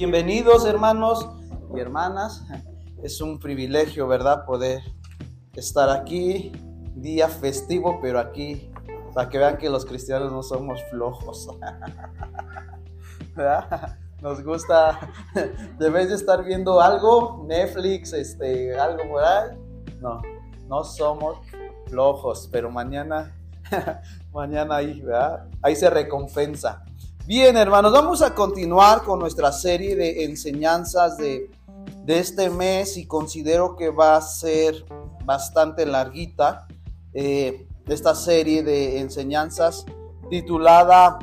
[0.00, 1.28] Bienvenidos hermanos
[1.76, 2.42] y hermanas.
[3.02, 4.46] Es un privilegio, ¿verdad?
[4.46, 4.80] Poder
[5.52, 6.52] estar aquí,
[6.94, 8.70] día festivo, pero aquí,
[9.12, 11.50] para que vean que los cristianos no somos flojos.
[13.36, 13.98] ¿Verdad?
[14.22, 14.98] Nos gusta,
[15.78, 19.50] de vez de estar viendo algo, Netflix, este, algo por ahí,
[20.00, 20.22] no,
[20.66, 21.40] no somos
[21.88, 23.36] flojos, pero mañana,
[24.32, 25.46] mañana ahí, ¿verdad?
[25.60, 26.86] Ahí se recompensa.
[27.30, 31.48] Bien, hermanos, vamos a continuar con nuestra serie de enseñanzas de,
[32.08, 34.84] este mes y considero que va a ser
[35.24, 36.66] bastante larguita
[37.14, 39.86] eh, esta serie de enseñanzas
[40.28, 41.20] titulada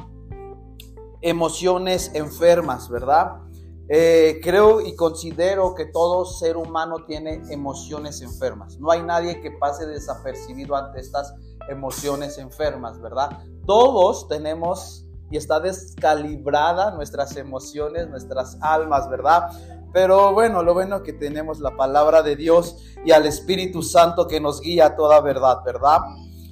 [1.20, 3.42] Emociones enfermas, ¿verdad?
[3.90, 8.80] Eh, creo y considero que todo ser humano tiene emociones enfermas.
[8.80, 11.36] No hay nadie que pase desapercibido ante estas
[11.68, 13.40] emociones enfermas, ¿verdad?
[13.66, 19.50] Todos tenemos y está descalibrada nuestras emociones, nuestras almas, ¿verdad?
[19.94, 24.40] Pero bueno, lo bueno que tenemos la palabra de Dios y al Espíritu Santo que
[24.40, 26.00] nos guía a toda verdad, ¿verdad?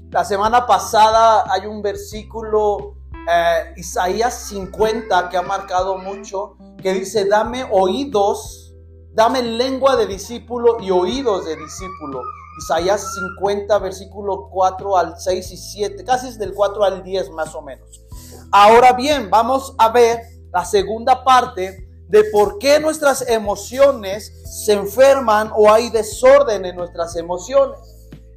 [0.10, 2.96] La semana pasada hay un versículo,
[3.30, 8.74] eh, Isaías 50, que ha marcado mucho, que dice, dame oídos,
[9.14, 12.22] dame lengua de discípulo y oídos de discípulo.
[12.58, 17.54] Isaías 50, versículo 4 al 6 y 7, casi es del 4 al 10 más
[17.54, 18.05] o menos.
[18.52, 24.32] Ahora bien, vamos a ver la segunda parte de por qué nuestras emociones
[24.66, 27.78] se enferman o hay desorden en nuestras emociones.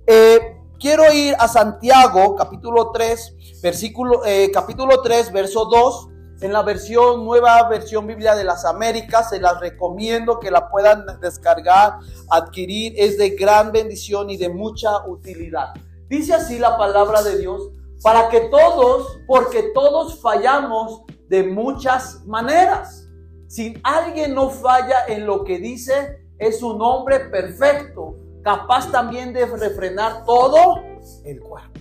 [0.06, 6.09] Eh, quiero ir a Santiago, capítulo 3, versículo, eh, capítulo 3, verso 2.
[6.41, 11.05] En la versión, nueva versión Biblia de las Américas, se las recomiendo que la puedan
[11.20, 11.95] descargar,
[12.31, 12.95] adquirir.
[12.97, 15.75] Es de gran bendición y de mucha utilidad.
[16.09, 17.70] Dice así la palabra de Dios
[18.03, 23.09] para que todos, porque todos fallamos de muchas maneras.
[23.49, 29.47] Si alguien no falla en lo que dice, es un hombre perfecto, capaz también de
[29.47, 30.83] refrenar todo
[31.25, 31.81] el cuerpo.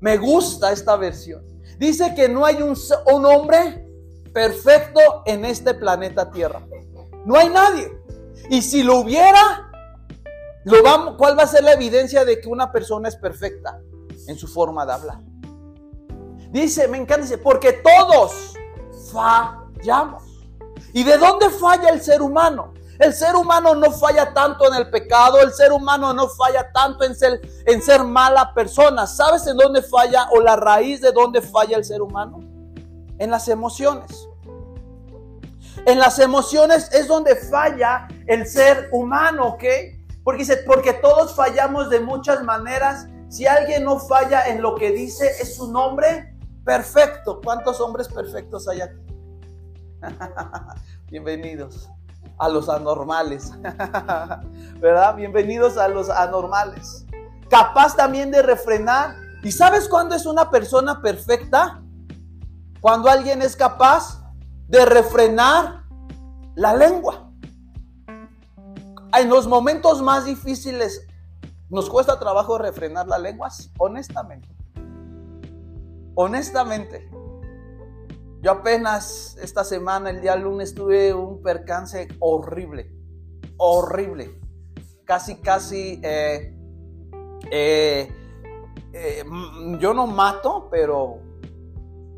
[0.00, 1.44] Me gusta esta versión.
[1.78, 2.76] Dice que no hay un,
[3.26, 3.86] hombre
[4.32, 6.62] perfecto en este planeta Tierra.
[7.24, 7.90] No hay nadie.
[8.50, 9.70] Y si lo hubiera,
[10.64, 13.80] lo ¿cuál va a ser la evidencia de que una persona es perfecta?
[14.28, 15.18] En su forma de hablar.
[16.62, 18.54] Dice, me encanta, dice, porque todos
[19.12, 20.22] fallamos.
[20.94, 22.72] ¿Y de dónde falla el ser humano?
[22.98, 27.04] El ser humano no falla tanto en el pecado, el ser humano no falla tanto
[27.04, 29.06] en ser, en ser mala persona.
[29.06, 32.40] ¿Sabes en dónde falla o la raíz de dónde falla el ser humano?
[33.18, 34.26] En las emociones.
[35.84, 39.64] En las emociones es donde falla el ser humano, ¿ok?
[40.24, 43.08] Porque dice, porque todos fallamos de muchas maneras.
[43.28, 46.32] Si alguien no falla en lo que dice, es un hombre
[46.66, 47.40] perfecto.
[47.42, 49.00] ¿Cuántos hombres perfectos hay aquí?
[51.10, 51.88] Bienvenidos
[52.38, 53.52] a los anormales.
[54.80, 55.14] ¿Verdad?
[55.14, 57.06] Bienvenidos a los anormales.
[57.48, 59.14] Capaz también de refrenar.
[59.44, 61.80] ¿Y sabes cuándo es una persona perfecta?
[62.80, 64.20] Cuando alguien es capaz
[64.66, 65.84] de refrenar
[66.56, 67.30] la lengua.
[69.16, 71.06] En los momentos más difíciles
[71.70, 74.55] nos cuesta trabajo refrenar la lengua, honestamente
[76.16, 77.08] honestamente,
[78.42, 82.92] yo apenas esta semana, el día lunes, tuve un percance horrible,
[83.56, 84.40] horrible.
[85.04, 86.56] Casi, casi, eh,
[87.50, 88.08] eh,
[88.92, 89.24] eh,
[89.78, 91.18] yo no mato, pero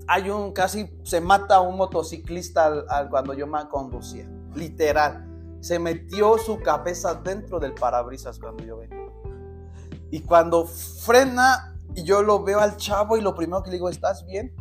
[0.06, 5.24] hay un, casi se mata un motociclista cuando yo me conducía, literal.
[5.60, 9.08] Se metió su cabeza dentro del parabrisas cuando yo venía.
[10.10, 13.88] Y cuando frena, y yo lo veo al chavo y lo primero que le digo,
[13.88, 14.54] ¿estás bien?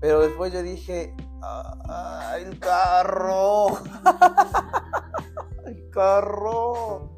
[0.00, 3.78] Pero después yo dije, ¡ay, el carro!
[5.66, 7.16] ¡El carro!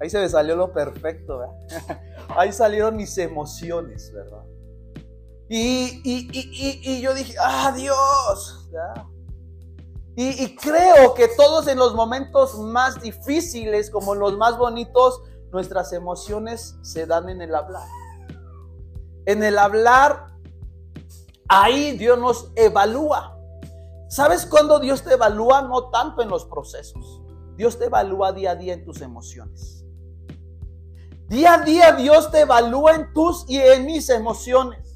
[0.00, 2.00] Ahí se me salió lo perfecto, ¿verdad?
[2.36, 4.44] Ahí salieron mis emociones, ¿verdad?
[5.48, 8.62] Y, y, y, y yo dije, ¡ah, Dios!
[10.14, 15.92] Y, creo que todos en los momentos más difíciles, como en los más bonitos, nuestras
[15.92, 17.86] emociones se dan en el hablar.
[19.26, 20.28] En el hablar,
[21.48, 23.38] ahí Dios nos evalúa.
[24.08, 25.62] ¿Sabes cuándo Dios te evalúa?
[25.62, 27.20] No tanto en los procesos.
[27.56, 29.84] Dios te evalúa día a día en tus emociones.
[31.28, 34.92] Día a día Dios te evalúa en tus y en mis emociones.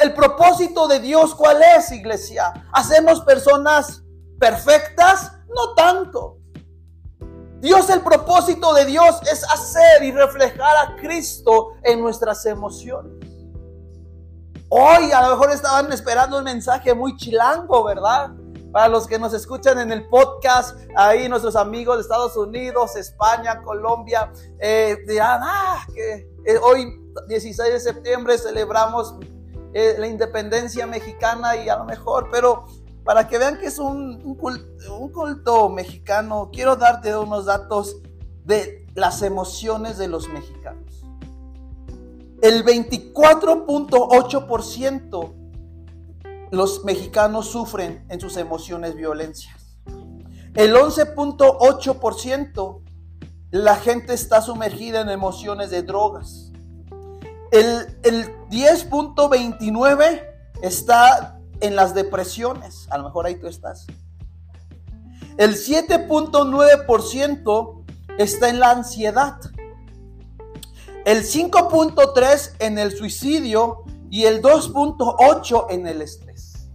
[0.00, 2.52] el propósito de Dios, ¿cuál es, iglesia?
[2.72, 4.02] ¿Hacemos personas
[4.38, 5.32] perfectas?
[5.48, 6.37] No tanto.
[7.60, 13.12] Dios, el propósito de Dios es hacer y reflejar a Cristo en nuestras emociones.
[14.68, 18.30] Hoy a lo mejor estaban esperando un mensaje muy chilango, ¿verdad?
[18.70, 23.60] Para los que nos escuchan en el podcast, ahí nuestros amigos de Estados Unidos, España,
[23.62, 24.30] Colombia,
[24.60, 26.94] eh, dirán, ah, que eh, hoy
[27.26, 29.16] 16 de septiembre celebramos
[29.72, 32.66] eh, la independencia mexicana y a lo mejor, pero
[33.08, 37.96] para que vean que es un, culto, mexicano, quiero darte unos datos
[38.44, 41.06] de las emociones de los mexicanos.
[42.42, 45.34] El 24.8%
[46.50, 49.78] los mexicanos sufren en sus emociones violencias.
[50.54, 52.82] El 11.8%
[53.52, 56.52] la gente está sumergida en emociones de drogas.
[57.52, 60.26] El, el 10.29
[60.60, 62.88] está en las depresiones.
[62.90, 63.86] A lo mejor ahí tú estás.
[65.36, 67.84] El 7.9%
[68.18, 69.38] está en la ansiedad.
[71.04, 76.68] El 5.3 en el suicidio y el 2.8 en el estrés.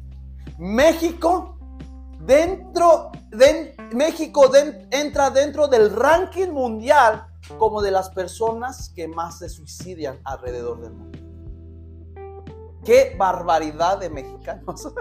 [0.57, 1.53] México
[2.25, 4.49] dentro de México
[4.91, 7.27] entra dentro del ranking mundial
[7.57, 11.19] como de las personas que más se suicidian alrededor del mundo.
[12.83, 14.93] Qué barbaridad de mexicanos.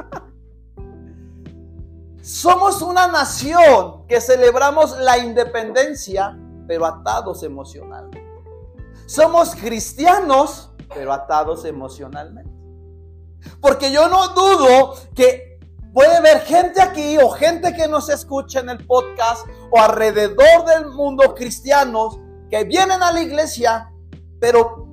[2.22, 6.38] Somos una nación que celebramos la independencia,
[6.68, 8.24] pero atados emocionalmente.
[9.06, 12.52] Somos cristianos, pero atados emocionalmente.
[13.60, 15.58] Porque yo no dudo que
[15.92, 20.90] puede haber gente aquí o gente que nos escucha en el podcast o alrededor del
[20.90, 23.92] mundo cristianos que vienen a la iglesia,
[24.38, 24.91] pero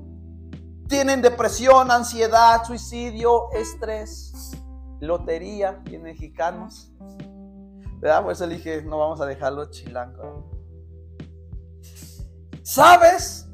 [0.89, 4.51] tienen depresión, ansiedad, suicidio, estrés,
[4.99, 6.91] lotería y mexicanos.
[7.99, 8.23] ¿Verdad?
[8.23, 10.49] Por eso dije, no vamos a dejarlo chilango.
[12.63, 13.47] ¿Sabes?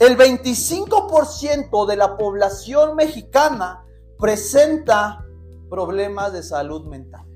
[0.00, 3.84] El 25% de la población mexicana
[4.18, 5.24] presenta
[5.68, 7.26] problemas de salud mental.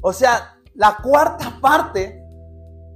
[0.00, 2.20] O sea, la cuarta parte,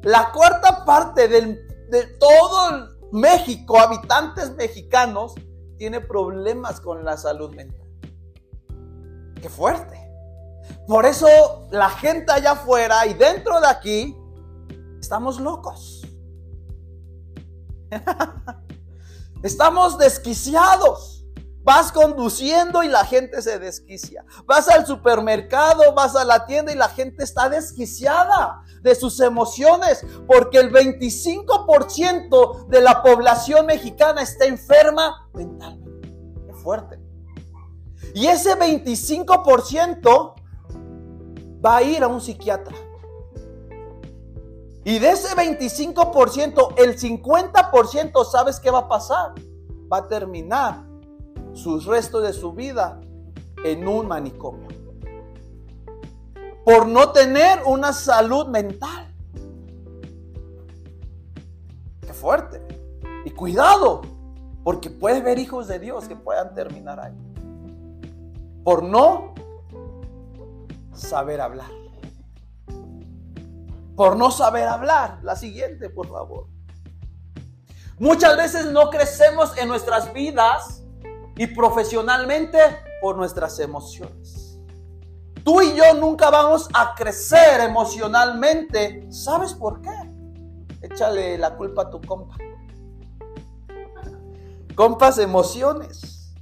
[0.03, 1.61] la cuarta parte del,
[1.91, 5.35] de todo México, habitantes mexicanos,
[5.77, 7.87] tiene problemas con la salud mental.
[9.41, 10.07] Qué fuerte.
[10.87, 14.17] Por eso la gente allá afuera y dentro de aquí
[15.01, 16.03] estamos locos.
[19.43, 21.16] estamos desquiciados.
[21.67, 24.25] Vas conduciendo y la gente se desquicia.
[24.47, 30.07] Vas al supermercado, vas a la tienda y la gente está desquiciada de sus emociones
[30.29, 36.09] porque el 25% de la población mexicana está enferma mentalmente.
[36.47, 37.01] Qué fuerte.
[38.15, 40.35] Y ese 25%
[41.67, 42.77] va a ir a un psiquiatra.
[44.85, 49.33] Y de ese 25%, el 50%, ¿sabes qué va a pasar?
[49.93, 50.87] Va a terminar
[51.57, 53.01] sus restos de su vida
[53.65, 54.69] en un manicomio.
[56.65, 59.13] Por no tener una salud mental.
[62.01, 62.61] Qué fuerte.
[63.25, 64.03] Y cuidado,
[64.65, 67.17] porque puede haber hijos de Dios que puedan terminar ahí.
[68.63, 69.35] Por no
[70.93, 71.71] saber hablar.
[73.97, 75.21] Por no saber hablar.
[75.23, 76.49] La siguiente, por favor.
[77.99, 80.83] Muchas veces no crecemos en nuestras vidas
[81.37, 82.59] y profesionalmente
[83.01, 84.59] por nuestras emociones.
[85.45, 89.07] Tú y yo nunca vamos a crecer emocionalmente.
[89.11, 89.95] ¿Sabes por qué?
[90.83, 92.37] Échale la culpa a tu compa.
[94.75, 96.35] Compas, emociones.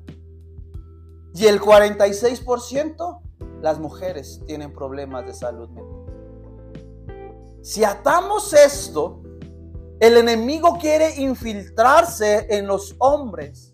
[1.33, 3.19] Y el 46%
[3.61, 6.01] las mujeres tienen problemas de salud mental.
[7.61, 9.21] Si atamos esto,
[9.99, 13.71] el enemigo quiere infiltrarse en los hombres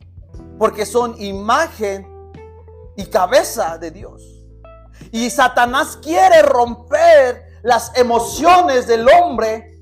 [0.60, 2.06] porque son imagen
[2.98, 4.44] y cabeza de Dios.
[5.12, 9.80] Y Satanás quiere romper las emociones del hombre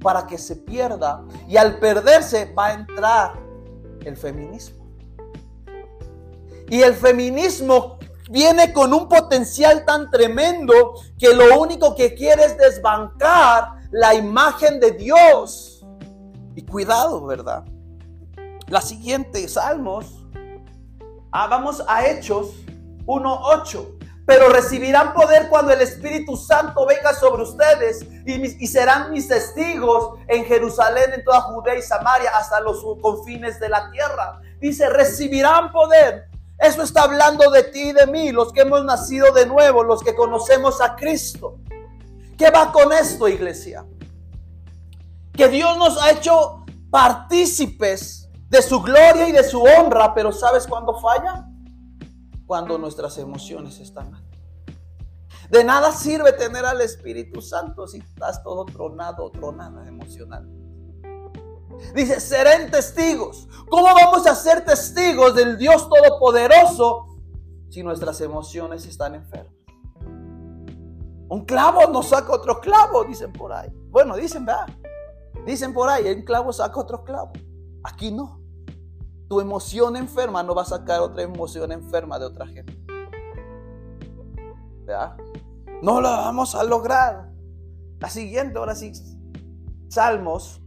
[0.00, 1.24] para que se pierda.
[1.48, 3.34] Y al perderse va a entrar
[4.04, 4.84] el feminismo.
[6.68, 7.93] Y el feminismo
[8.30, 14.80] viene con un potencial tan tremendo que lo único que quiere es desbancar la imagen
[14.80, 15.84] de Dios.
[16.54, 17.64] Y cuidado, ¿verdad?
[18.68, 20.24] La siguiente, Salmos.
[21.30, 22.52] Ah, vamos a Hechos
[23.06, 23.98] 1.8.
[24.26, 30.18] Pero recibirán poder cuando el Espíritu Santo venga sobre ustedes y, y, serán mis testigos
[30.28, 34.40] en Jerusalén, en toda Judea y Samaria, hasta los confines de la tierra.
[34.60, 39.32] Dice, recibirán poder eso está hablando de ti y de mí, los que hemos nacido
[39.32, 41.58] de nuevo, los que conocemos a Cristo.
[42.38, 43.86] ¿Qué va con esto, iglesia?
[45.32, 50.66] Que Dios nos ha hecho partícipes de su gloria y de su honra, pero ¿sabes
[50.66, 51.48] cuándo falla?
[52.46, 54.24] Cuando nuestras emociones están mal.
[55.50, 60.63] De nada sirve tener al Espíritu Santo si estás todo tronado, tronada emocionalmente.
[61.94, 63.48] Dice, serán testigos.
[63.70, 67.06] ¿Cómo vamos a ser testigos del Dios Todopoderoso
[67.70, 69.52] si nuestras emociones están enfermas?
[71.28, 73.68] Un clavo no saca otro clavo, dicen por ahí.
[73.90, 74.66] Bueno, dicen, ¿verdad?
[75.46, 77.32] Dicen por ahí, un clavo saca otro clavo.
[77.82, 78.40] Aquí no.
[79.28, 82.78] Tu emoción enferma no va a sacar otra emoción enferma de otra gente.
[84.84, 85.16] ¿Verdad?
[85.82, 87.30] No lo vamos a lograr.
[87.98, 88.92] La siguiente, ahora sí.
[89.88, 90.60] Salmos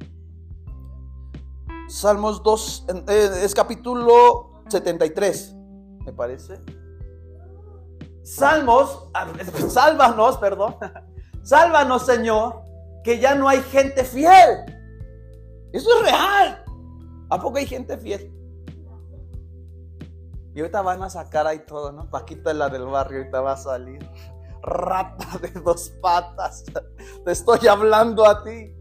[1.88, 5.56] Salmos 2, eh, es capítulo 73,
[6.06, 6.60] me parece.
[8.24, 9.10] Salmos,
[9.70, 10.76] sálvanos, perdón.
[11.44, 12.62] Sálvanos, Señor,
[13.06, 14.66] que ya no hay gente fiel.
[15.72, 16.66] Eso es real.
[17.30, 18.34] ¿A poco hay gente fiel?
[20.54, 22.10] Y ahorita van a sacar ahí todo, ¿no?
[22.10, 24.00] Paquita la del barrio, ahorita va a salir.
[24.62, 26.66] Rata de dos patas.
[27.26, 28.77] Te estoy hablando a ti.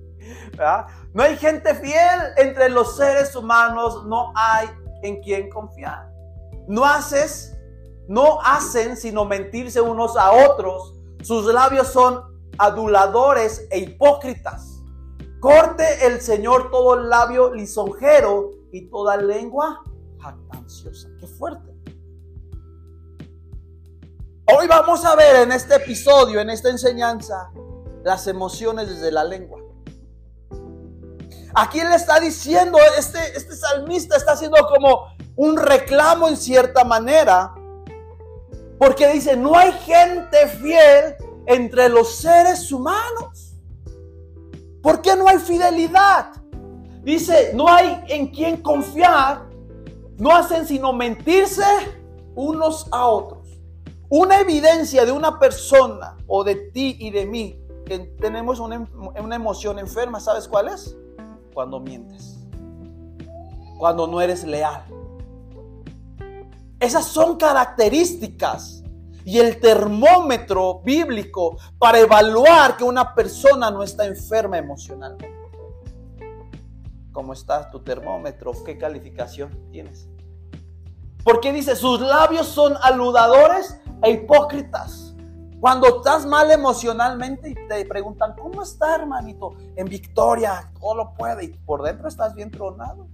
[1.12, 4.68] No hay gente fiel entre los seres humanos, no hay
[5.02, 6.10] en quien confiar.
[6.68, 7.56] No haces,
[8.08, 10.94] no hacen sino mentirse unos a otros.
[11.22, 12.22] Sus labios son
[12.58, 14.82] aduladores e hipócritas.
[15.40, 19.82] Corte el Señor todo el labio lisonjero y toda lengua
[20.18, 21.08] jactanciosa.
[21.20, 21.76] Qué fuerte.
[24.48, 27.50] Hoy vamos a ver en este episodio, en esta enseñanza,
[28.04, 29.65] las emociones desde la lengua.
[31.58, 37.54] Aquí le está diciendo, este, este salmista está haciendo como un reclamo en cierta manera,
[38.78, 43.54] porque dice, no hay gente fiel entre los seres humanos.
[44.82, 46.32] ¿Por qué no hay fidelidad?
[47.02, 49.46] Dice, no hay en quien confiar,
[50.18, 51.64] no hacen sino mentirse
[52.34, 53.48] unos a otros.
[54.10, 59.36] Una evidencia de una persona o de ti y de mí que tenemos una, una
[59.36, 60.94] emoción enferma, ¿sabes cuál es?
[61.56, 62.36] Cuando mientes,
[63.78, 64.84] cuando no eres leal.
[66.78, 68.84] Esas son características
[69.24, 75.34] y el termómetro bíblico para evaluar que una persona no está enferma emocionalmente.
[77.10, 78.52] ¿Cómo está tu termómetro?
[78.62, 80.10] ¿Qué calificación tienes?
[81.24, 85.05] Porque dice, sus labios son aludadores e hipócritas.
[85.60, 89.54] Cuando estás mal emocionalmente y te preguntan, ¿cómo está hermanito?
[89.74, 93.08] En victoria, todo lo puede y por dentro estás bien tronado.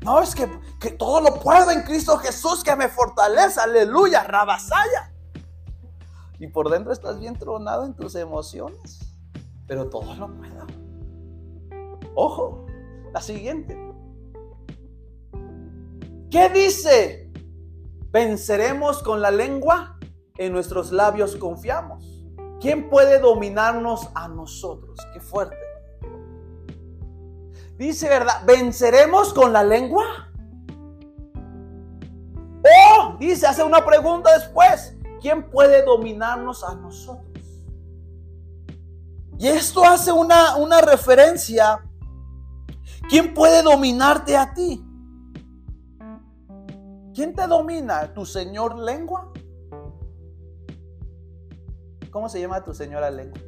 [0.00, 0.48] No, es que,
[0.80, 5.12] que todo lo puedo en Cristo Jesús que me fortalece, aleluya, rabasaya.
[6.38, 9.00] Y por dentro estás bien tronado en tus emociones,
[9.66, 10.66] pero todo lo puedo.
[12.14, 12.64] Ojo,
[13.12, 13.76] la siguiente.
[16.30, 17.32] ¿Qué dice?
[18.10, 19.97] ¿Venceremos con la lengua?
[20.38, 22.24] En nuestros labios confiamos.
[22.60, 24.98] ¿Quién puede dominarnos a nosotros?
[25.12, 25.56] Qué fuerte.
[27.76, 28.42] Dice, ¿verdad?
[28.44, 30.04] ¿Venceremos con la lengua?
[32.62, 34.96] O, dice, hace una pregunta después.
[35.20, 37.24] ¿Quién puede dominarnos a nosotros?
[39.38, 41.84] Y esto hace una, una referencia.
[43.08, 44.84] ¿Quién puede dominarte a ti?
[47.14, 48.12] ¿Quién te domina?
[48.12, 49.32] ¿Tu señor lengua?
[52.18, 53.38] ¿Cómo se llama tu señora lengua?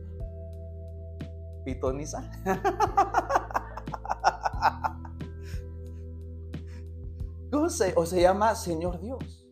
[1.65, 2.31] ¿Pitoniza?
[7.51, 9.45] ¿Cómo se, o se llama Señor Dios?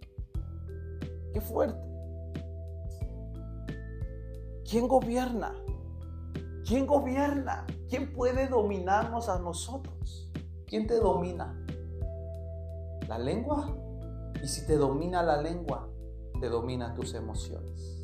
[1.32, 1.80] Qué fuerte.
[4.64, 5.52] ¿Quién gobierna?
[6.64, 7.66] ¿Quién gobierna?
[7.88, 10.30] ¿Quién puede dominarnos a nosotros?
[10.64, 11.60] ¿Quién te domina?
[13.08, 13.76] ¿La lengua?
[14.40, 15.88] Y si te domina la lengua,
[16.40, 17.97] te domina tus emociones.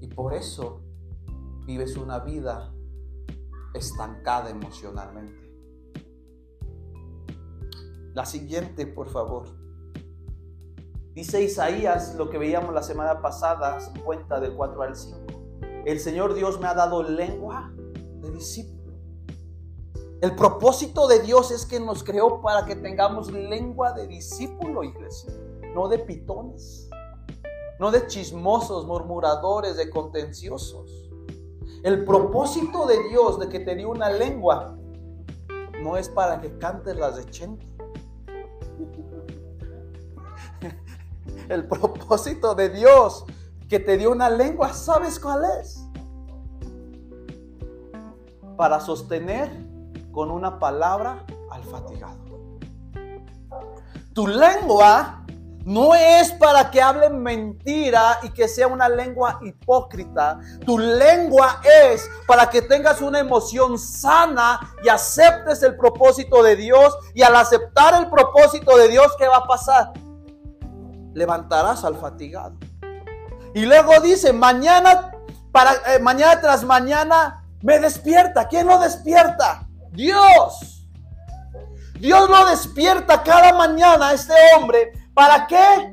[0.00, 0.82] Y por eso
[1.66, 2.72] vives una vida
[3.74, 5.48] estancada emocionalmente.
[8.14, 9.48] La siguiente, por favor.
[11.14, 15.26] Dice Isaías, lo que veíamos la semana pasada, 50 del 4 al 5.
[15.84, 17.72] El Señor Dios me ha dado lengua
[18.20, 18.78] de discípulo.
[20.20, 25.32] El propósito de Dios es que nos creó para que tengamos lengua de discípulo, iglesia,
[25.74, 26.87] no de pitones,
[27.78, 31.10] no de chismosos, murmuradores, de contenciosos.
[31.82, 34.76] El propósito de Dios de que te dio una lengua
[35.80, 37.66] no es para que cantes las de Chente.
[41.48, 43.24] El propósito de Dios
[43.68, 45.86] que te dio una lengua, ¿sabes cuál es?
[48.56, 49.50] Para sostener
[50.10, 52.18] con una palabra al fatigado.
[54.14, 55.24] Tu lengua
[55.68, 60.40] no es para que hablen mentira y que sea una lengua hipócrita.
[60.64, 66.96] Tu lengua es para que tengas una emoción sana y aceptes el propósito de Dios.
[67.12, 69.92] Y al aceptar el propósito de Dios, ¿qué va a pasar?
[71.12, 72.56] Levantarás al fatigado.
[73.52, 75.10] Y luego dice, mañana,
[75.52, 78.48] para, eh, mañana tras mañana me despierta.
[78.48, 79.68] ¿Quién lo despierta?
[79.90, 80.86] Dios.
[82.00, 85.92] Dios lo despierta cada mañana este hombre ¿Para qué?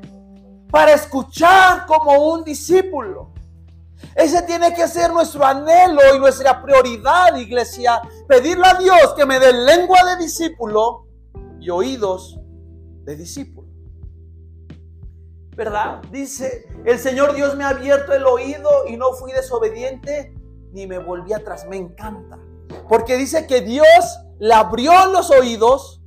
[0.70, 3.32] Para escuchar como un discípulo.
[4.14, 8.00] Ese tiene que ser nuestro anhelo y nuestra prioridad, iglesia.
[8.28, 11.08] Pedirle a Dios que me dé lengua de discípulo
[11.58, 12.38] y oídos
[13.02, 13.66] de discípulo.
[15.56, 16.02] ¿Verdad?
[16.12, 20.34] Dice, el Señor Dios me ha abierto el oído y no fui desobediente
[20.70, 21.66] ni me volví atrás.
[21.66, 22.38] Me encanta.
[22.88, 26.00] Porque dice que Dios le abrió los oídos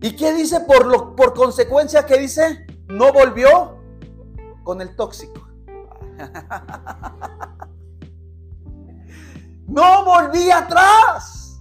[0.00, 2.06] ¿Y qué dice por, lo, por consecuencia?
[2.06, 2.66] ¿Qué dice?
[2.88, 3.78] No volvió
[4.64, 5.46] con el tóxico.
[9.68, 11.60] No volví atrás.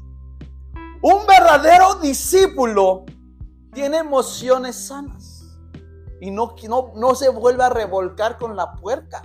[1.02, 3.04] Un verdadero discípulo
[3.73, 5.43] tiene emociones sanas
[6.21, 9.23] y no, no, no se vuelve a revolcar con la puerca.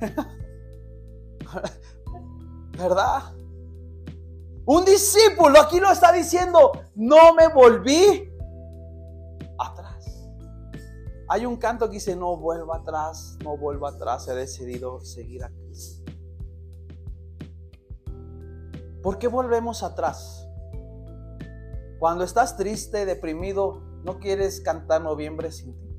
[2.78, 3.34] ¿Verdad?
[4.66, 8.30] Un discípulo aquí lo está diciendo, no me volví
[9.58, 10.28] atrás.
[11.28, 15.50] Hay un canto que dice, no vuelvo atrás, no vuelvo atrás, he decidido seguir a
[15.50, 16.12] Cristo.
[19.02, 20.46] ¿Por qué volvemos atrás?
[21.98, 25.90] Cuando estás triste, deprimido, no quieres cantar noviembre sin ti.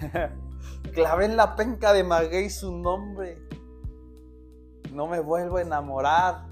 [0.92, 3.43] Clavé en la penca de Maguey su nombre
[4.94, 6.46] no me vuelvo a enamorar.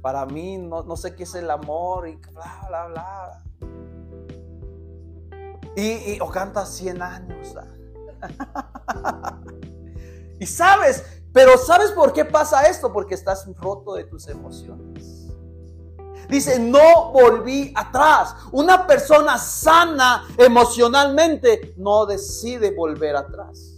[0.00, 3.44] Para mí no, sé qué es el amor y bla, bla, bla.
[5.76, 7.54] Y, o canta 100 años.
[10.40, 12.92] y sabes, pero ¿sabes por qué pasa esto?
[12.92, 15.28] Porque estás roto de tus emociones.
[16.28, 18.34] Dice, no volví atrás.
[18.52, 23.76] Una persona sana emocionalmente no decide volver atrás.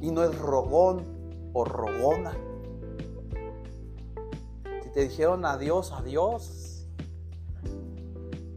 [0.00, 1.11] Y no es rogón,
[1.52, 2.32] o rogona.
[4.82, 6.86] Si te dijeron adiós, adiós.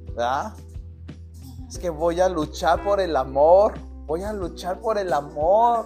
[0.07, 0.53] ¿Verdad?
[1.67, 3.73] Es que voy a luchar por el amor.
[4.05, 5.85] Voy a luchar por el amor.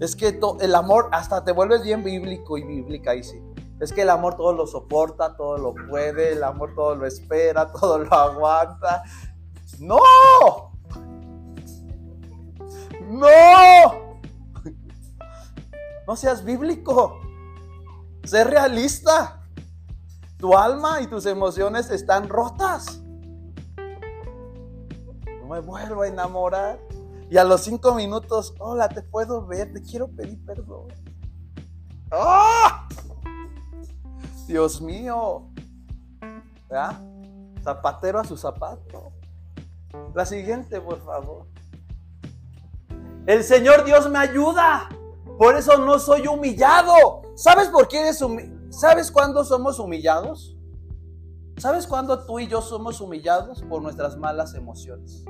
[0.00, 3.40] Es que el amor hasta te vuelves bien bíblico y bíblica y sí.
[3.80, 7.70] Es que el amor todo lo soporta, todo lo puede, el amor todo lo espera,
[7.80, 9.02] todo lo aguanta.
[9.78, 9.98] No.
[13.10, 14.09] No.
[16.10, 17.20] No seas bíblico.
[18.24, 19.46] Sé realista.
[20.38, 23.00] Tu alma y tus emociones están rotas.
[25.38, 26.80] No me vuelvo a enamorar.
[27.30, 30.88] Y a los cinco minutos, hola, te puedo ver, te quiero pedir perdón.
[32.10, 32.88] ¡Ah!
[34.48, 35.46] Dios mío.
[36.68, 37.00] ¿Verdad?
[37.62, 39.12] Zapatero a su zapato.
[40.12, 41.46] La siguiente, por favor.
[43.26, 44.88] El Señor Dios me ayuda.
[45.40, 46.92] Por eso no soy humillado.
[47.34, 48.60] ¿Sabes por qué eres humillado?
[48.68, 50.54] ¿Sabes cuándo somos humillados?
[51.56, 55.24] ¿Sabes cuándo tú y yo somos humillados por nuestras malas emociones?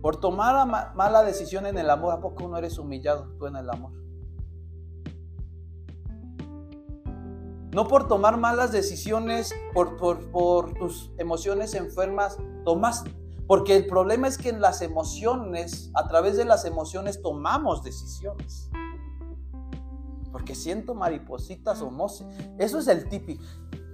[0.00, 3.68] Por tomar mala decisión en el amor, ¿a poco no eres humillado tú en el
[3.68, 3.90] amor?
[7.74, 9.96] No por tomar malas decisiones, por,
[10.30, 13.02] por, tus emociones enfermas, tomas,
[13.46, 18.70] porque el problema es que en las emociones, a través de las emociones tomamos decisiones.
[20.30, 22.26] Porque siento maripositas o no sé.
[22.58, 23.42] Eso es el típico.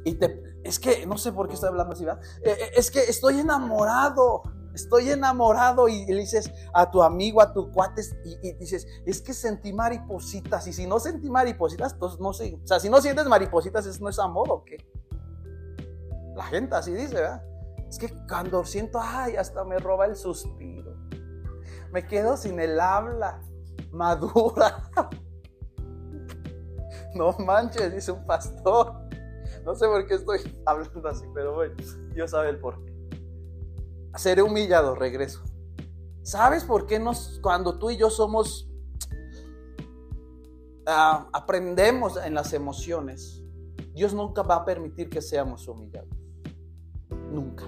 [0.05, 2.23] Y te, es que, no sé por qué estoy hablando así, ¿verdad?
[2.45, 4.43] Eh, eh, es que estoy enamorado
[4.79, 9.35] estoy enamorado y le dices a tu amigo, a tu cuates y, dices, es que
[9.35, 13.27] sentí maripositas y si no sentí maripositas, entonces no sé, o sea, si no sientes
[13.27, 14.77] maripositas, ¿eso no es amor o qué?
[16.37, 17.43] La gente así dice, ¿verdad?
[17.89, 20.95] Es que cuando siento, ay, hasta me roba el suspiro,
[21.93, 23.41] me quedo sin el habla,
[23.91, 24.91] madura.
[27.15, 28.93] No manches, dice un pastor.
[29.65, 31.75] No sé por qué estoy hablando así, pero bueno,
[32.15, 32.89] Dios sabe el por qué
[34.19, 35.43] seré humillado, regreso.
[36.23, 38.69] ¿Sabes por qué nos, cuando tú y yo somos,
[40.87, 43.43] ah, aprendemos en las emociones,
[43.95, 46.11] Dios nunca va a permitir que seamos humillados?
[47.31, 47.65] Nunca.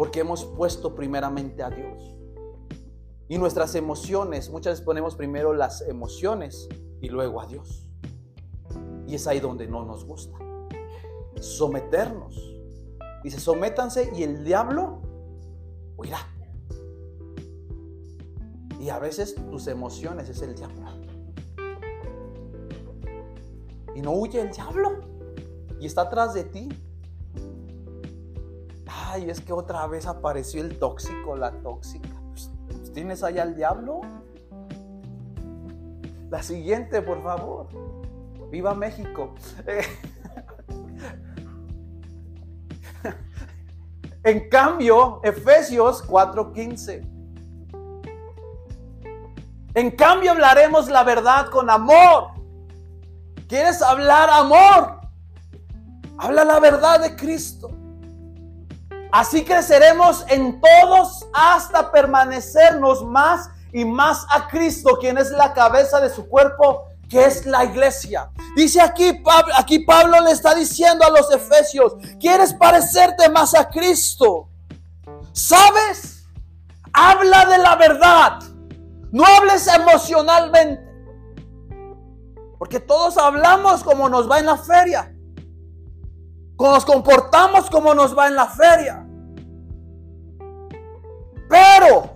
[0.00, 2.16] Porque hemos puesto primeramente a Dios.
[3.28, 6.70] Y nuestras emociones, muchas veces ponemos primero las emociones
[7.02, 7.86] y luego a Dios.
[9.06, 10.38] Y es ahí donde no nos gusta.
[11.38, 12.34] Someternos
[13.22, 15.02] Dice, sométanse y el diablo
[15.98, 16.26] huirá.
[18.80, 20.86] Y a veces tus emociones es el diablo.
[23.94, 25.00] Y no huye el diablo.
[25.78, 26.70] Y está atrás de ti.
[29.12, 32.08] Ay, es que otra vez apareció el tóxico, la tóxica.
[32.28, 34.02] Pues, pues, ¿Tienes allá al diablo?
[36.30, 37.66] La siguiente, por favor.
[38.50, 39.34] Viva México.
[44.22, 47.00] En cambio, Efesios 4:15.
[49.72, 52.32] En cambio, hablaremos la verdad con amor.
[53.48, 55.00] ¿Quieres hablar amor?
[56.18, 57.79] Habla la verdad de Cristo.
[59.12, 66.00] Así creceremos en todos hasta permanecernos más y más a Cristo, quien es la cabeza
[66.00, 68.30] de su cuerpo, que es la iglesia.
[68.56, 73.68] Dice aquí Pablo, aquí Pablo le está diciendo a los efesios, ¿quieres parecerte más a
[73.68, 74.48] Cristo?
[75.32, 76.28] ¿Sabes?
[76.92, 78.38] Habla de la verdad.
[79.10, 80.88] No hables emocionalmente.
[82.58, 85.09] Porque todos hablamos como nos va en la feria.
[86.60, 89.06] Nos comportamos como nos va en la feria.
[91.48, 92.10] Pero,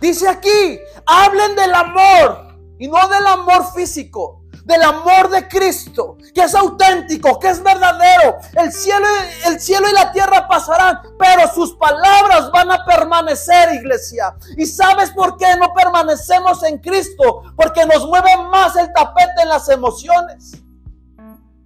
[0.00, 6.42] dice aquí, hablen del amor y no del amor físico, del amor de Cristo, que
[6.42, 8.38] es auténtico, que es verdadero.
[8.54, 9.06] El cielo,
[9.44, 14.34] el cielo y la tierra pasarán, pero sus palabras van a permanecer, iglesia.
[14.56, 17.42] ¿Y sabes por qué no permanecemos en Cristo?
[17.54, 20.52] Porque nos mueve más el tapete en las emociones.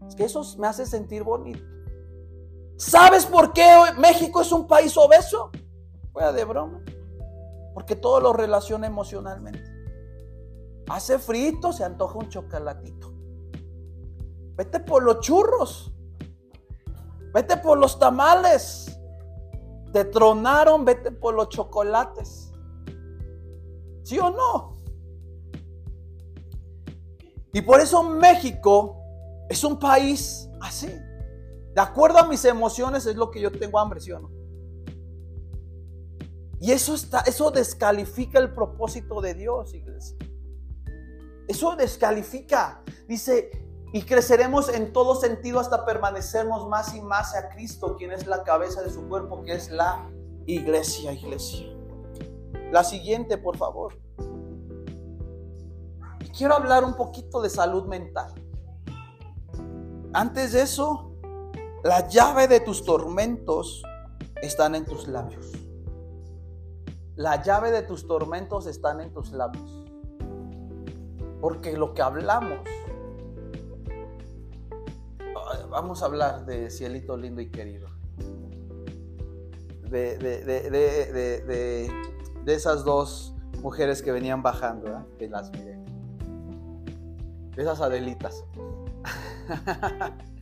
[0.08, 1.69] Es que eso me hace sentir bonito.
[2.80, 5.50] ¿Sabes por qué México es un país obeso?
[6.14, 6.82] Fuera de broma.
[7.74, 9.62] Porque todo lo relaciona emocionalmente.
[10.88, 13.12] Hace frito, se antoja un chocolatito.
[14.56, 15.92] Vete por los churros.
[17.34, 18.98] Vete por los tamales.
[19.92, 22.50] Te tronaron, vete por los chocolates.
[24.04, 24.76] ¿Sí o no?
[27.52, 28.96] Y por eso México
[29.50, 30.90] es un país así.
[31.74, 34.30] De acuerdo a mis emociones es lo que yo tengo hambre, ¿sí o no?
[36.60, 40.16] Y eso está, eso descalifica el propósito de Dios, iglesia.
[41.48, 42.82] Eso descalifica.
[43.08, 43.50] Dice,
[43.92, 48.44] y creceremos en todo sentido hasta permanecernos más y más a Cristo, quien es la
[48.44, 50.08] cabeza de su cuerpo, que es la
[50.46, 51.66] iglesia, iglesia.
[52.70, 53.98] La siguiente, por favor.
[56.36, 58.32] quiero hablar un poquito de salud mental.
[60.12, 61.09] Antes de eso,
[61.82, 63.82] la llave de tus tormentos
[64.42, 65.52] están en tus labios.
[67.16, 69.86] La llave de tus tormentos están en tus labios.
[71.40, 72.58] Porque lo que hablamos,
[75.70, 77.88] vamos a hablar de cielito lindo y querido.
[79.88, 81.90] De, de,
[82.46, 85.78] esas dos mujeres que venían bajando, que las miré.
[87.56, 88.44] De esas adelitas.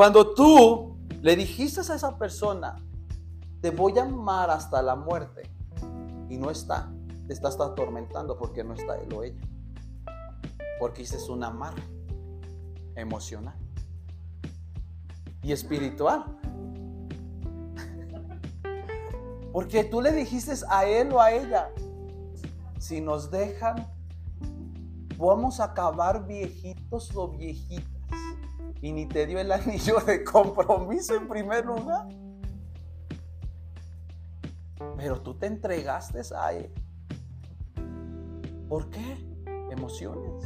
[0.00, 2.74] Cuando tú le dijiste a esa persona,
[3.60, 5.42] te voy a amar hasta la muerte,
[6.30, 6.90] y no está,
[7.26, 9.42] te estás atormentando porque no está él o ella
[10.78, 11.82] porque es un amarre.
[12.96, 13.54] emocional
[15.42, 16.24] y espiritual.
[19.52, 21.68] Porque tú le dijiste a él o a ella,
[22.78, 23.86] si nos dejan,
[25.18, 27.99] vamos a acabar viejitos o viejitas.
[28.82, 32.08] Y ni te dio el anillo de compromiso en primer lugar.
[34.96, 36.72] Pero tú te entregaste a él.
[38.68, 39.18] ¿Por qué?
[39.70, 40.44] Emociones.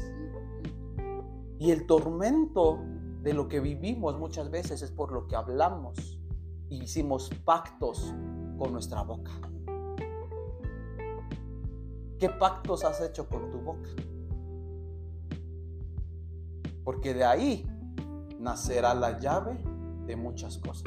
[1.58, 2.80] Y el tormento
[3.22, 6.20] de lo que vivimos muchas veces es por lo que hablamos
[6.68, 8.14] y hicimos pactos
[8.58, 9.30] con nuestra boca.
[12.18, 13.90] ¿Qué pactos has hecho con tu boca?
[16.84, 17.66] Porque de ahí
[18.44, 19.58] nacerá la llave
[20.06, 20.84] de muchas cosas.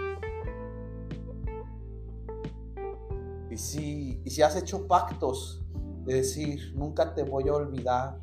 [3.49, 5.65] Y si, y si has hecho pactos
[6.05, 8.19] de decir, nunca te voy a olvidar,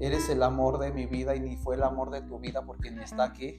[0.00, 2.90] eres el amor de mi vida y ni fue el amor de tu vida porque
[2.90, 3.58] ni está aquí.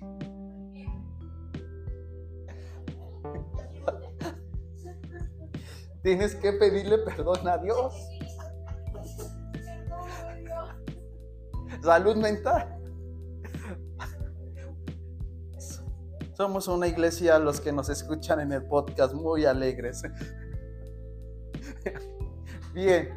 [6.03, 7.93] Tienes que pedirle perdón a Dios.
[11.81, 12.76] Salud mental.
[16.37, 20.03] Somos una iglesia, los que nos escuchan en el podcast, muy alegres.
[22.75, 23.09] Bien.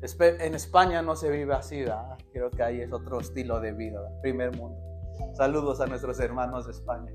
[0.00, 2.16] En España no se vive así, ¿verdad?
[2.32, 4.80] creo que ahí es otro estilo de vida, primer mundo.
[5.34, 7.12] Saludos a nuestros hermanos de España.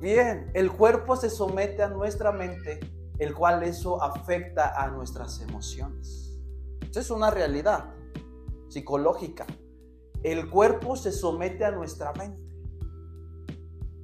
[0.00, 2.80] Bien, el cuerpo se somete a nuestra mente,
[3.20, 6.36] el cual eso afecta a nuestras emociones.
[6.80, 7.94] Esa es una realidad
[8.66, 9.46] psicológica.
[10.24, 12.47] El cuerpo se somete a nuestra mente.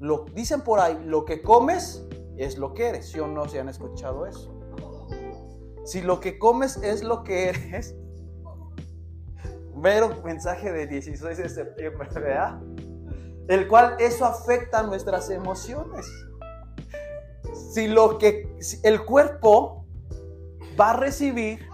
[0.04, 2.04] Lo dicen por ahí, lo que comes
[2.36, 3.10] es lo que eres.
[3.10, 4.54] ¿Sí o no se han escuchado eso?
[5.86, 7.96] Si lo que comes es lo que eres,
[9.74, 12.60] mero mensaje de 16 de septiembre, ¿verdad?
[13.48, 16.06] El cual eso afecta nuestras emociones.
[17.72, 19.86] Si lo que el cuerpo
[20.78, 21.66] va a recibir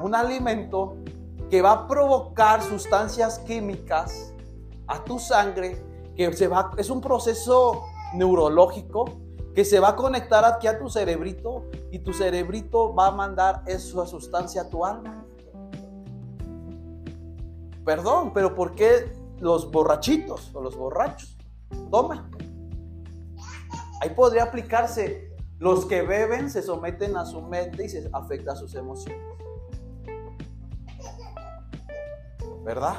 [0.00, 0.98] un alimento
[1.50, 4.32] que va a provocar sustancias químicas
[4.86, 5.84] a tu sangre,
[6.16, 9.04] que se va, es un proceso neurológico
[9.54, 13.62] que se va a conectar aquí a tu cerebrito y tu cerebrito va a mandar
[13.66, 15.24] esa sustancia a tu alma.
[17.84, 21.36] Perdón, pero ¿por qué los borrachitos o los borrachos
[21.90, 22.30] toman?
[24.02, 28.56] Ahí podría aplicarse, los que beben se someten a su mente y se afecta a
[28.56, 29.22] sus emociones.
[32.62, 32.96] ¿Verdad?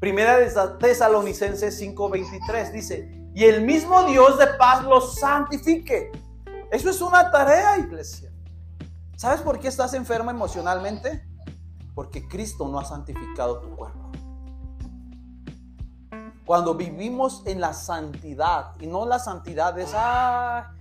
[0.00, 6.10] Primera de Tesalonicenses 5:23 dice, y el mismo Dios de paz los santifique.
[6.70, 8.32] Eso es una tarea, iglesia.
[9.14, 11.22] ¿Sabes por qué estás enferma emocionalmente?
[11.94, 14.10] Porque Cristo no ha santificado tu cuerpo.
[16.46, 20.72] Cuando vivimos en la santidad, y no la santidad es, ah,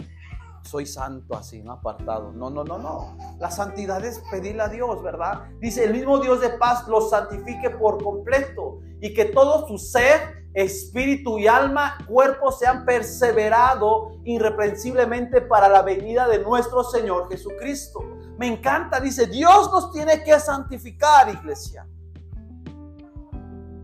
[0.70, 2.32] soy santo así, no apartado.
[2.32, 3.18] No, no, no, no.
[3.40, 5.46] La santidad es pedirle a Dios, ¿verdad?
[5.60, 10.40] Dice, el mismo Dios de paz los santifique por completo y que todo su ser
[10.54, 18.04] espíritu y alma, cuerpo sean perseverado irreprensiblemente para la venida de nuestro Señor Jesucristo.
[18.38, 21.88] Me encanta, dice, Dios nos tiene que santificar, iglesia.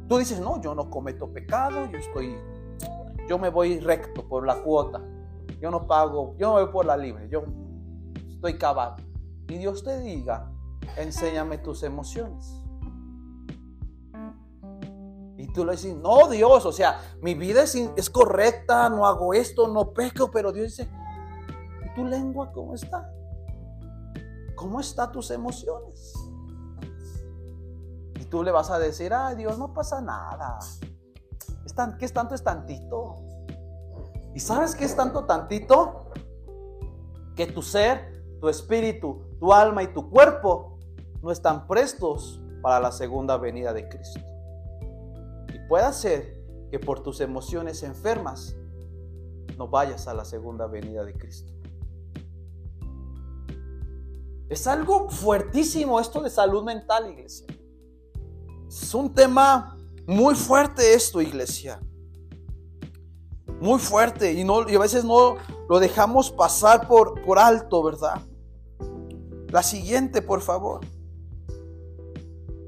[0.08, 2.38] Tú dices, no, yo no cometo pecado, yo estoy,
[3.28, 5.02] yo me voy recto por la cuota,
[5.66, 7.44] yo no pago, yo no voy por la libre, yo
[8.30, 8.98] estoy cabal.
[9.48, 10.52] Y Dios te diga,
[10.96, 12.62] enséñame tus emociones.
[15.38, 19.34] Y tú le dices, no Dios, o sea, mi vida es, es correcta, no hago
[19.34, 20.88] esto, no peco, pero Dios dice,
[21.84, 23.12] ¿y tu lengua cómo está?
[24.54, 26.14] ¿Cómo están tus emociones?
[28.20, 30.60] Y tú le vas a decir, ay Dios, no pasa nada.
[31.98, 33.16] ¿Qué es tanto es tantito?
[34.36, 36.12] ¿Y sabes qué es tanto tantito?
[37.36, 40.78] Que tu ser, tu espíritu, tu alma y tu cuerpo
[41.24, 44.22] no están prestos para la segunda venida de Cristo
[45.68, 48.56] puede ser que por tus emociones enfermas
[49.58, 51.54] no vayas a la segunda venida de Cristo.
[54.50, 57.48] Es algo fuertísimo esto de salud mental, iglesia.
[58.68, 61.80] Es un tema muy fuerte esto, iglesia.
[63.60, 65.38] Muy fuerte y, no, y a veces no
[65.70, 68.22] lo dejamos pasar por, por alto, ¿verdad?
[69.50, 70.82] La siguiente, por favor.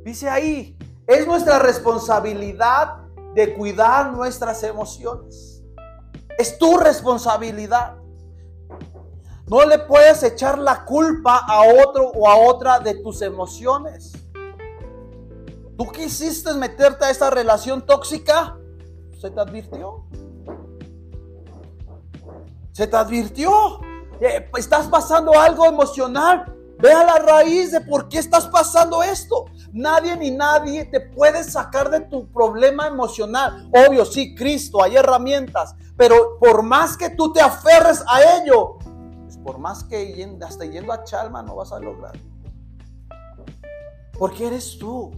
[0.03, 5.63] Dice ahí, es nuestra responsabilidad de cuidar nuestras emociones.
[6.37, 7.97] Es tu responsabilidad.
[9.47, 14.13] No le puedes echar la culpa a otro o a otra de tus emociones.
[15.77, 18.57] ¿Tú quisiste meterte a esta relación tóxica?
[19.19, 20.05] Se te advirtió.
[22.77, 23.79] Se te advirtió.
[24.21, 26.55] Eh, estás pasando algo emocional.
[26.77, 29.45] Ve a la raíz de por qué estás pasando esto.
[29.73, 33.67] Nadie ni nadie te puede sacar de tu problema emocional.
[33.73, 35.73] Obvio, sí, Cristo, hay herramientas.
[35.97, 38.77] Pero por más que tú te aferres a ello,
[39.23, 42.13] pues por más que hasta yendo a Chalma no vas a lograr.
[44.19, 45.09] Porque eres tú.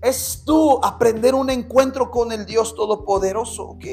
[0.00, 3.84] Es tú aprender un encuentro con el Dios Todopoderoso, ¿ok?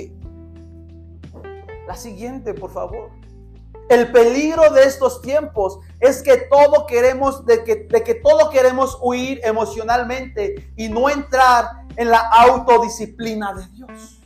[1.87, 3.09] La siguiente, por favor.
[3.89, 8.97] El peligro de estos tiempos es que todo queremos, de que, de que todo queremos
[9.01, 14.19] huir emocionalmente y no entrar en la autodisciplina de Dios.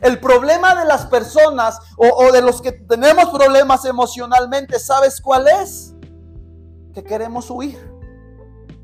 [0.00, 5.94] El problema de las personas o, de los que tenemos problemas emocionalmente, ¿sabes cuál es?
[6.92, 7.78] Que queremos huir.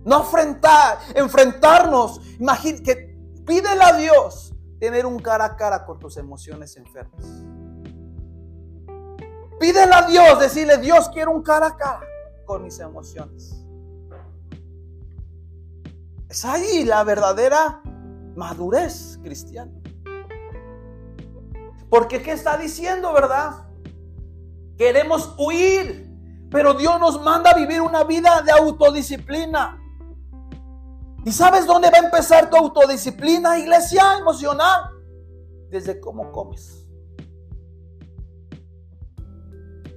[0.05, 2.21] No enfrentar, enfrentarnos.
[2.39, 7.48] Imagínate que pídele a Dios tener un cara a cara con tus emociones enfermas.
[9.59, 12.07] Pídele a Dios, decirle, Dios, quiero un cara a cara
[12.45, 13.55] con mis emociones.
[16.29, 17.83] Es ahí la verdadera
[18.37, 19.73] madurez cristiana.
[21.91, 23.67] Porque ¿qué está diciendo, verdad?
[24.77, 26.09] Queremos huir,
[26.51, 29.81] pero Dios nos manda a vivir una vida de autodisciplina.
[31.25, 34.91] ¿Y sabes dónde va a empezar tu autodisciplina, iglesia emocional?
[35.71, 36.78] Desde cómo comes.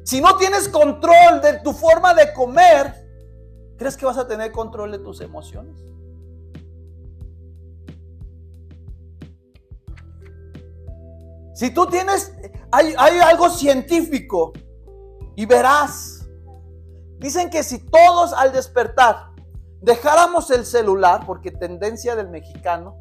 [0.04, 3.08] Si no tienes control de tu forma de comer,
[3.78, 5.78] ¿crees que vas a tener control de tus emociones?
[11.54, 12.34] Si tú tienes,
[12.72, 14.52] hay, algo científico
[15.36, 16.28] y verás,
[17.20, 19.30] dicen que si todos al despertar
[19.80, 22.98] dejáramos el celular, porque tendencia del mexicano,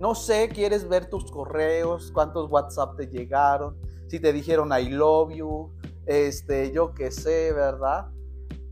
[0.00, 3.78] no sé, quieres ver tus correos, cuántos WhatsApp te llegaron,
[4.10, 5.70] si te dijeron I love you,
[6.04, 8.08] este, yo qué sé, ¿verdad?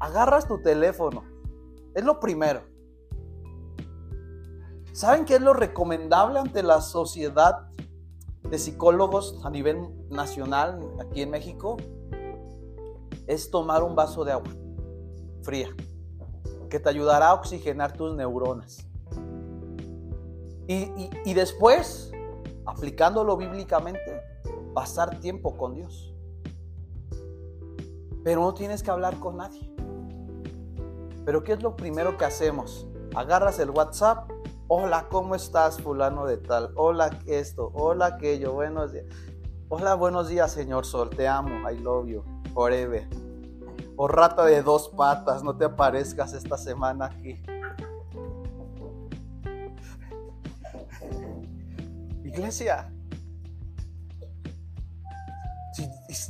[0.00, 1.22] Agarras tu teléfono.
[1.94, 2.62] Es lo primero.
[4.92, 7.68] ¿Saben qué es lo recomendable ante la sociedad
[8.42, 9.78] de psicólogos a nivel
[10.10, 11.76] nacional aquí en México?
[13.28, 14.50] Es tomar un vaso de agua
[15.42, 15.68] fría
[16.68, 18.88] que te ayudará a oxigenar tus neuronas.
[20.66, 20.90] Y,
[21.24, 22.10] y después,
[22.66, 24.17] aplicándolo bíblicamente,
[24.74, 26.14] pasar tiempo con Dios.
[28.24, 29.74] Pero no tienes que hablar con nadie.
[31.24, 32.86] Pero ¿qué es lo primero que hacemos?
[33.14, 34.30] Agarras el WhatsApp.
[34.66, 36.72] Hola, ¿cómo estás, fulano de tal?
[36.74, 39.06] Hola, esto, hola, aquello, buenos días.
[39.68, 42.22] Hola, buenos días, señor Sol, te amo, I love you,
[42.54, 43.06] forever.
[43.96, 47.42] O rata de dos patas, no te aparezcas esta semana aquí.
[52.24, 52.92] Iglesia,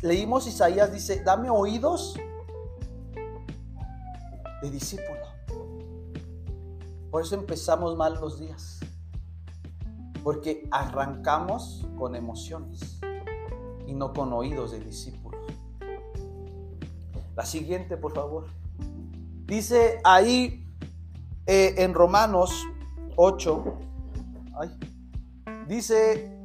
[0.03, 2.19] leímos Isaías, dice, dame oídos
[4.63, 5.19] de discípulo.
[7.11, 8.81] Por eso empezamos mal los días.
[10.23, 13.01] Porque arrancamos con emociones
[13.87, 15.39] y no con oídos de discípulo.
[17.35, 18.47] La siguiente, por favor.
[19.47, 20.67] Dice ahí
[21.47, 22.67] eh, en Romanos
[23.17, 23.79] 8,
[25.67, 26.38] dice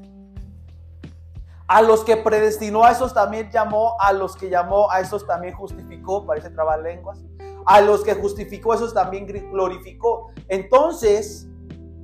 [1.74, 5.56] a los que predestinó, a esos también llamó, a los que llamó, a esos también
[5.56, 6.52] justificó, parece
[6.84, 7.18] lenguas.
[7.66, 10.30] A los que justificó, esos también glorificó.
[10.50, 11.48] Entonces,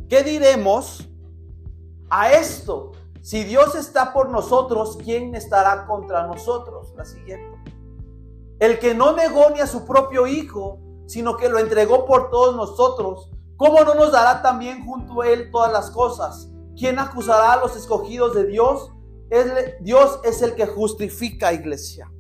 [0.07, 1.07] ¿qué diremos
[2.09, 2.93] a esto?
[3.21, 6.91] Si Dios está por nosotros, ¿quién estará contra nosotros?
[6.97, 7.55] La siguiente.
[8.57, 12.55] El que no negó ni a su propio Hijo, sino que lo entregó por todos
[12.55, 16.49] nosotros, ¿cómo no nos dará también junto a Él todas las cosas?
[16.75, 18.93] ¿Quién acusará a los escogidos de Dios?
[19.81, 22.11] Dios es el que justifica, iglesia.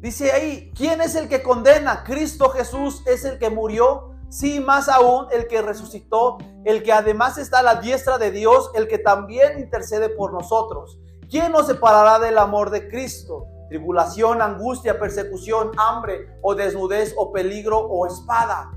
[0.00, 2.04] Dice ahí, ¿quién es el que condena?
[2.04, 4.12] Cristo Jesús es el que murió.
[4.28, 8.70] Sí, más aún el que resucitó, el que además está a la diestra de Dios,
[8.74, 10.98] el que también intercede por nosotros.
[11.30, 13.46] ¿Quién nos separará del amor de Cristo?
[13.68, 18.70] Tribulación, angustia, persecución, hambre o desnudez o peligro o espada.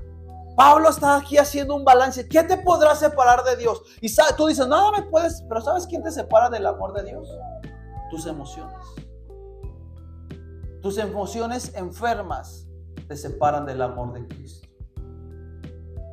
[0.60, 2.28] Pablo está aquí haciendo un balance.
[2.28, 3.80] ¿Qué te podrá separar de Dios?
[4.02, 7.30] Y tú dices, nada me puedes, pero ¿sabes quién te separa del amor de Dios?
[8.10, 8.76] Tus emociones.
[10.82, 12.68] Tus emociones enfermas
[13.08, 14.68] te separan del amor de Cristo.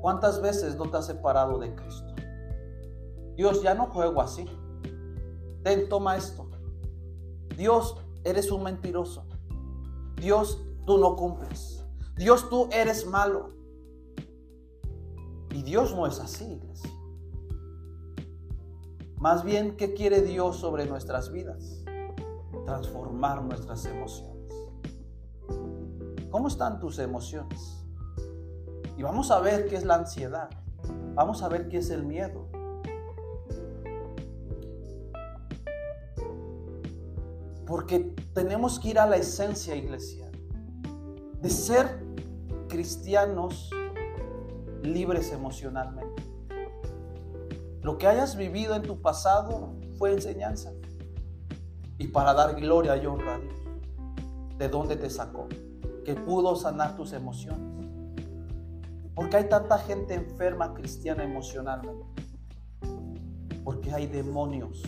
[0.01, 2.15] ¿Cuántas veces no te has separado de Cristo?
[3.35, 4.45] Dios, ya no juego así.
[5.65, 6.49] Ten, toma esto.
[7.57, 9.27] Dios, eres un mentiroso.
[10.15, 11.83] Dios, tú no cumples.
[12.15, 13.56] Dios, tú eres malo.
[15.51, 16.91] Y Dios no es así, iglesia.
[19.17, 21.83] Más bien, ¿qué quiere Dios sobre nuestras vidas?
[22.65, 24.53] Transformar nuestras emociones.
[26.29, 27.83] ¿Cómo están tus emociones?
[28.95, 30.49] Y vamos a ver qué es la ansiedad.
[31.15, 32.47] Vamos a ver qué es el miedo.
[37.65, 40.29] Porque tenemos que ir a la esencia, iglesia,
[41.41, 42.05] de ser
[42.67, 43.71] cristianos
[44.93, 46.23] libres emocionalmente.
[47.81, 50.71] Lo que hayas vivido en tu pasado fue enseñanza.
[51.97, 53.55] Y para dar gloria y honra a Dios.
[54.57, 55.47] ¿De dónde te sacó?
[56.03, 57.85] Que pudo sanar tus emociones.
[59.15, 62.05] Porque hay tanta gente enferma cristiana emocionalmente.
[63.63, 64.81] Porque hay demonios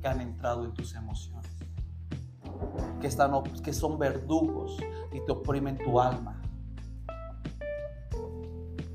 [0.00, 1.48] que han entrado en tus emociones
[3.00, 4.76] que, están, que son verdugos
[5.12, 6.37] y te oprimen tu alma.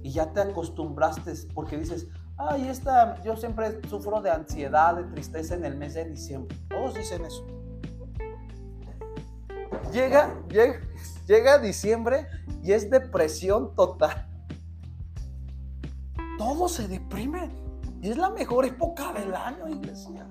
[0.04, 5.56] Y ya te acostumbraste porque dices, ay, esta, yo siempre sufro de ansiedad, de tristeza
[5.56, 6.56] en el mes de diciembre.
[6.70, 7.46] Todos dicen eso.
[9.92, 10.82] Llega, llega,
[11.26, 12.28] llega diciembre
[12.62, 14.28] y es depresión total.
[16.38, 17.50] Todo se deprime.
[18.02, 20.28] Y es la mejor época del año, iglesia.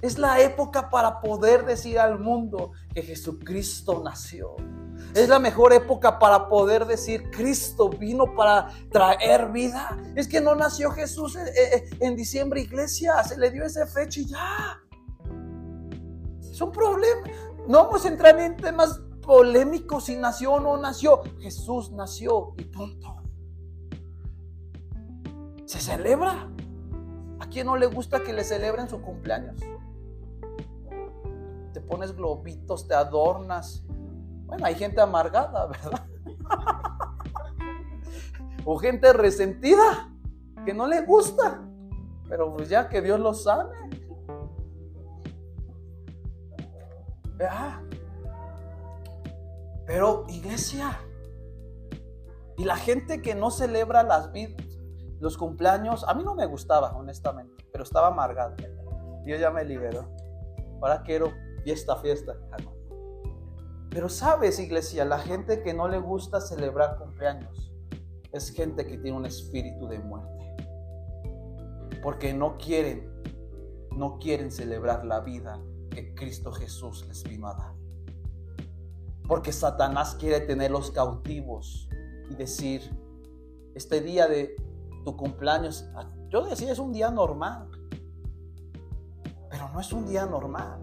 [0.00, 4.54] Es la época para poder decir al mundo que Jesucristo nació.
[5.14, 9.96] Es la mejor época para poder decir, Cristo vino para traer vida.
[10.14, 13.22] Es que no nació Jesús eh, eh, en, diciembre, iglesia.
[13.24, 14.80] Se le dio esa fecha y ya.
[16.40, 17.26] Es un problema.
[17.66, 21.22] No vamos a entrar en temas polémicos si nació o no nació.
[21.40, 23.16] Jesús nació y punto.
[25.66, 26.48] Se celebra.
[27.40, 29.60] ¿A quién no le gusta que le celebren su cumpleaños?
[31.72, 33.84] te pones globitos, te adornas.
[34.48, 36.06] Bueno, hay gente amargada, ¿verdad?
[38.64, 40.10] o gente resentida
[40.64, 41.62] que no le gusta.
[42.28, 43.74] Pero pues ya que Dios lo sabe.
[49.86, 50.98] Pero iglesia,
[52.56, 54.66] y la gente que no celebra las vidas,
[55.20, 58.56] los cumpleaños, a mí no me gustaba, honestamente, pero estaba amargado.
[59.24, 60.10] Dios ya me liberó.
[60.82, 61.32] Ahora quiero
[61.62, 62.34] fiesta, fiesta.
[63.90, 67.72] Pero sabes, iglesia, la gente que no le gusta celebrar cumpleaños
[68.32, 70.56] es gente que tiene un espíritu de muerte.
[72.02, 73.10] Porque no quieren,
[73.96, 75.60] no quieren celebrar la vida
[75.90, 77.74] que Cristo Jesús les vino a dar.
[79.26, 81.88] Porque Satanás quiere tenerlos cautivos
[82.30, 82.82] y decir,
[83.74, 84.54] este día de
[85.04, 85.88] tu cumpleaños,
[86.28, 87.68] yo decía es un día normal,
[89.50, 90.80] pero no es un día normal.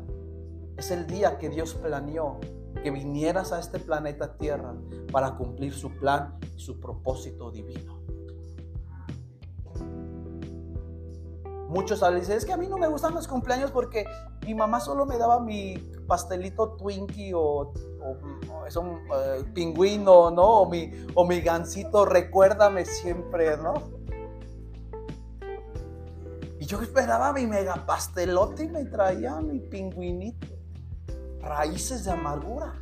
[0.78, 2.40] Es el día que Dios planeó
[2.82, 4.76] que vinieras a este planeta Tierra
[5.12, 8.00] para cumplir su plan y su propósito divino.
[11.68, 14.06] Muchos dicen, es que a mí no me gustan los cumpleaños porque
[14.46, 17.74] mi mamá solo me daba mi pastelito Twinkie o,
[18.68, 20.62] es un eh, pingüino, ¿no?
[20.62, 23.74] O mi, o mi gansito, recuérdame siempre, ¿no?
[26.60, 30.55] Y yo esperaba mi mega pastelote y me traía mi pingüinito
[31.46, 32.74] raíces de amargura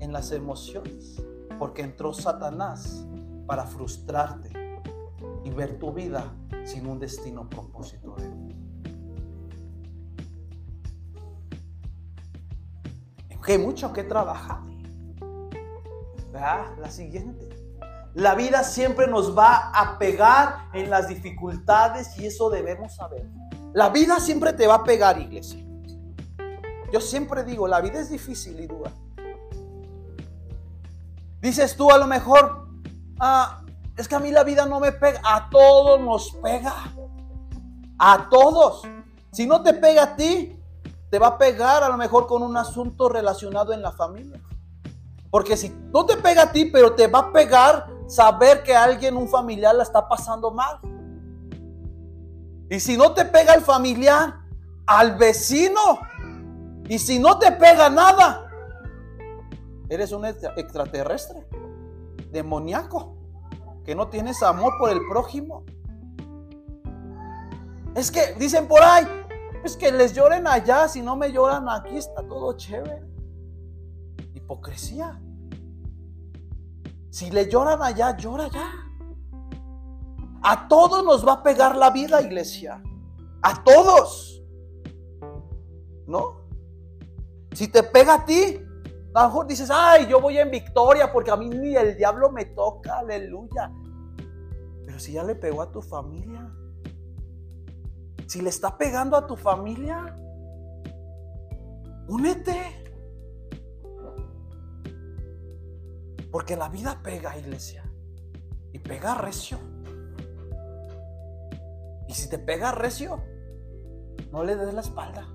[0.00, 1.20] en las emociones,
[1.58, 3.04] porque entró Satanás
[3.46, 4.52] para frustrarte
[5.44, 6.32] y ver tu vida
[6.64, 8.38] sin un destino propósito de
[13.56, 14.60] mucho que trabajar.
[16.32, 17.48] La siguiente.
[18.14, 23.28] La vida siempre nos va a pegar en las dificultades y eso debemos saber.
[23.72, 25.64] La vida siempre te va a pegar, iglesia.
[26.92, 28.92] Yo siempre digo, la vida es difícil y dura.
[31.40, 32.68] Dices tú a lo mejor,
[33.20, 33.62] ah,
[33.96, 36.74] es que a mí la vida no me pega, a todos nos pega.
[37.98, 38.82] A todos.
[39.32, 40.56] Si no te pega a ti,
[41.10, 44.40] te va a pegar a lo mejor con un asunto relacionado en la familia.
[45.30, 49.16] Porque si no te pega a ti, pero te va a pegar saber que alguien,
[49.16, 50.78] un familiar, la está pasando mal.
[52.70, 54.40] Y si no te pega el familiar,
[54.86, 56.00] al vecino
[56.88, 58.48] y si no te pega nada,
[59.88, 61.46] eres un extraterrestre,
[62.30, 63.16] demoníaco,
[63.84, 65.64] que no tienes amor por el prójimo.
[67.94, 69.06] Es que dicen por ahí,
[69.64, 73.02] es que les lloren allá, si no me lloran aquí está todo chévere.
[74.34, 75.20] Hipocresía.
[77.10, 78.70] Si le lloran allá, llora allá.
[80.42, 82.82] A todos nos va a pegar la vida, iglesia.
[83.42, 84.42] A todos.
[86.06, 86.37] ¿No?
[87.58, 88.64] Si te pega a ti,
[89.12, 92.30] a lo mejor dices, ay, yo voy en victoria porque a mí ni el diablo
[92.30, 93.72] me toca, aleluya.
[94.86, 96.48] Pero si ya le pegó a tu familia,
[98.28, 100.14] si le está pegando a tu familia,
[102.06, 102.56] únete.
[106.30, 107.90] Porque la vida pega, iglesia.
[108.72, 109.58] Y pega recio.
[112.06, 113.20] Y si te pega recio,
[114.30, 115.26] no le des la espalda.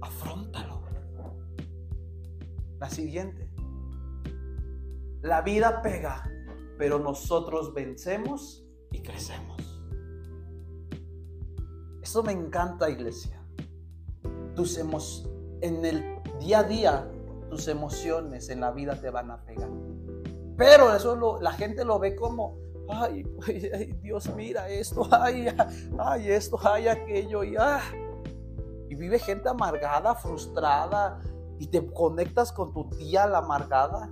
[0.00, 0.67] Afrontalo.
[2.78, 3.50] La siguiente.
[5.22, 6.30] La vida pega,
[6.78, 9.56] pero nosotros vencemos y crecemos.
[12.02, 13.42] Eso me encanta, iglesia.
[14.54, 17.10] Tus en el día a día,
[17.50, 19.68] tus emociones en la vida te van a pegar.
[20.56, 22.58] Pero eso la gente lo ve como,
[22.88, 23.24] ay,
[24.02, 25.48] Dios mira esto, ay,
[25.98, 27.80] ay, esto, ay, aquello, y, ah.
[28.88, 31.20] y vive gente amargada, frustrada,
[31.58, 34.10] y te conectas con tu tía la amargada.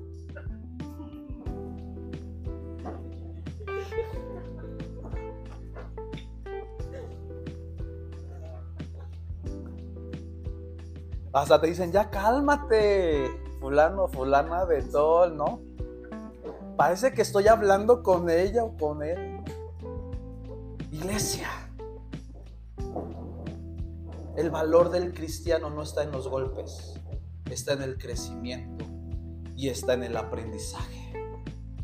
[11.32, 13.30] Hasta te dicen, ya cálmate,
[13.61, 15.61] fulano, fulana de todo, ¿no?
[16.76, 19.42] Parece que estoy hablando con ella o con él.
[20.90, 21.49] Iglesia,
[24.36, 26.95] el valor del cristiano no está en los golpes,
[27.51, 28.84] está en el crecimiento
[29.57, 31.12] y está en el aprendizaje.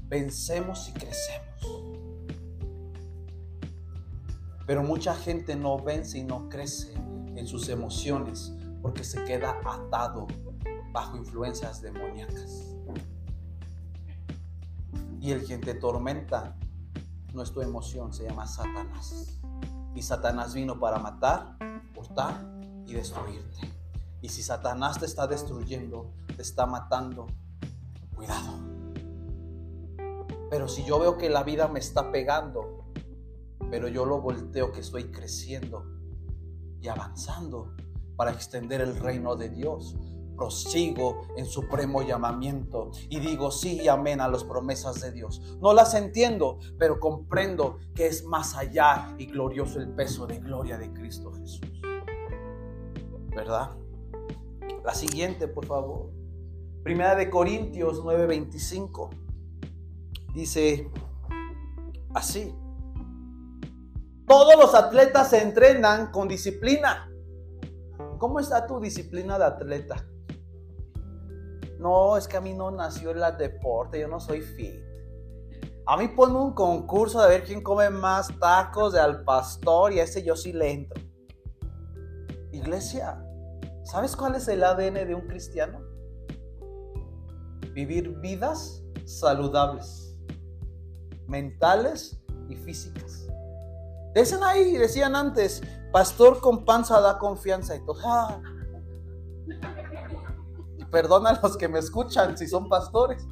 [0.08, 1.52] Vencemos y crecemos.
[4.66, 10.26] Pero mucha gente no vence y no crece en sus emociones porque se queda atado
[10.92, 12.76] bajo influencias demoníacas.
[15.20, 16.56] Y el quien te tormenta
[17.32, 19.40] no es tu emoción, se llama Satanás.
[19.94, 21.56] Y Satanás vino para matar,
[21.96, 22.34] hurtar
[22.86, 23.71] y destruirte.
[24.22, 27.26] Y si Satanás te está destruyendo, te está matando,
[28.14, 28.60] cuidado.
[30.48, 32.86] Pero si yo veo que la vida me está pegando,
[33.70, 35.84] pero yo lo volteo que estoy creciendo
[36.80, 37.74] y avanzando,
[38.16, 39.96] para extender el reino de Dios.
[40.36, 45.56] Prosigo en supremo llamamiento y digo sí y amén a las promesas de Dios.
[45.60, 50.78] No las entiendo, pero comprendo que es más allá y glorioso el peso de gloria
[50.78, 51.60] de Cristo Jesús.
[53.34, 53.81] ¿Verdad?
[54.84, 56.10] La siguiente, por favor.
[56.82, 59.10] Primera de Corintios 9:25.
[60.34, 60.90] Dice
[62.14, 62.54] así.
[64.26, 67.12] Todos los atletas se entrenan con disciplina
[68.22, 69.96] ¿Cómo está tu disciplina de atleta?
[71.80, 74.80] No, es que a mí no nació el deporte, yo no soy fit.
[75.86, 79.98] A mí pone un concurso de ver quién come más tacos de al pastor y
[79.98, 81.02] a ese yo sí le entro.
[82.52, 83.20] Iglesia,
[83.84, 85.80] ¿sabes cuál es el ADN de un cristiano?
[87.72, 90.16] Vivir vidas saludables,
[91.26, 93.26] mentales y físicas.
[94.14, 95.62] Dicen ahí, decían antes,
[95.92, 98.42] Pastor con panza da confianza y todo.
[100.78, 103.26] Y perdona a los que me escuchan si son pastores.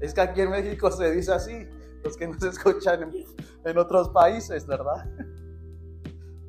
[0.00, 1.68] Es que aquí en México se dice así,
[2.02, 3.26] los que nos escuchan en,
[3.64, 5.04] en otros países, ¿verdad?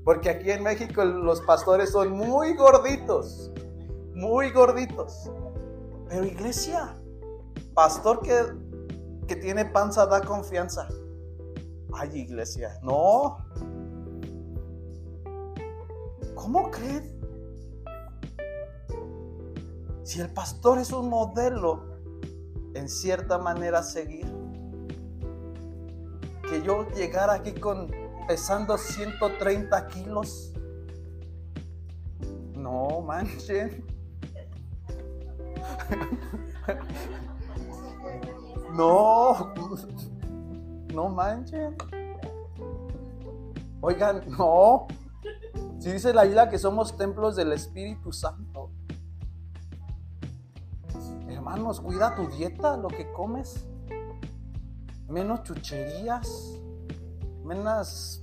[0.09, 3.51] Porque aquí en México los pastores son muy gorditos,
[4.15, 5.29] muy gorditos.
[6.07, 6.97] Pero iglesia,
[7.75, 8.33] pastor que,
[9.27, 10.87] que tiene panza da confianza.
[11.93, 13.37] Ay, iglesia, no.
[16.33, 17.15] ¿Cómo creen?
[20.01, 21.99] Si el pastor es un modelo,
[22.73, 24.25] en cierta manera, seguir,
[26.49, 30.53] que yo llegara aquí con pesando 130 kilos,
[32.53, 33.83] no manchen.
[38.75, 39.51] No,
[40.93, 41.75] no manchen.
[43.81, 44.87] Oigan, no.
[45.79, 48.69] Si dice la isla que somos templos del Espíritu Santo.
[51.27, 53.65] Hermanos, cuida tu dieta, lo que comes.
[55.07, 56.59] Menos chucherías,
[57.49, 58.21] menos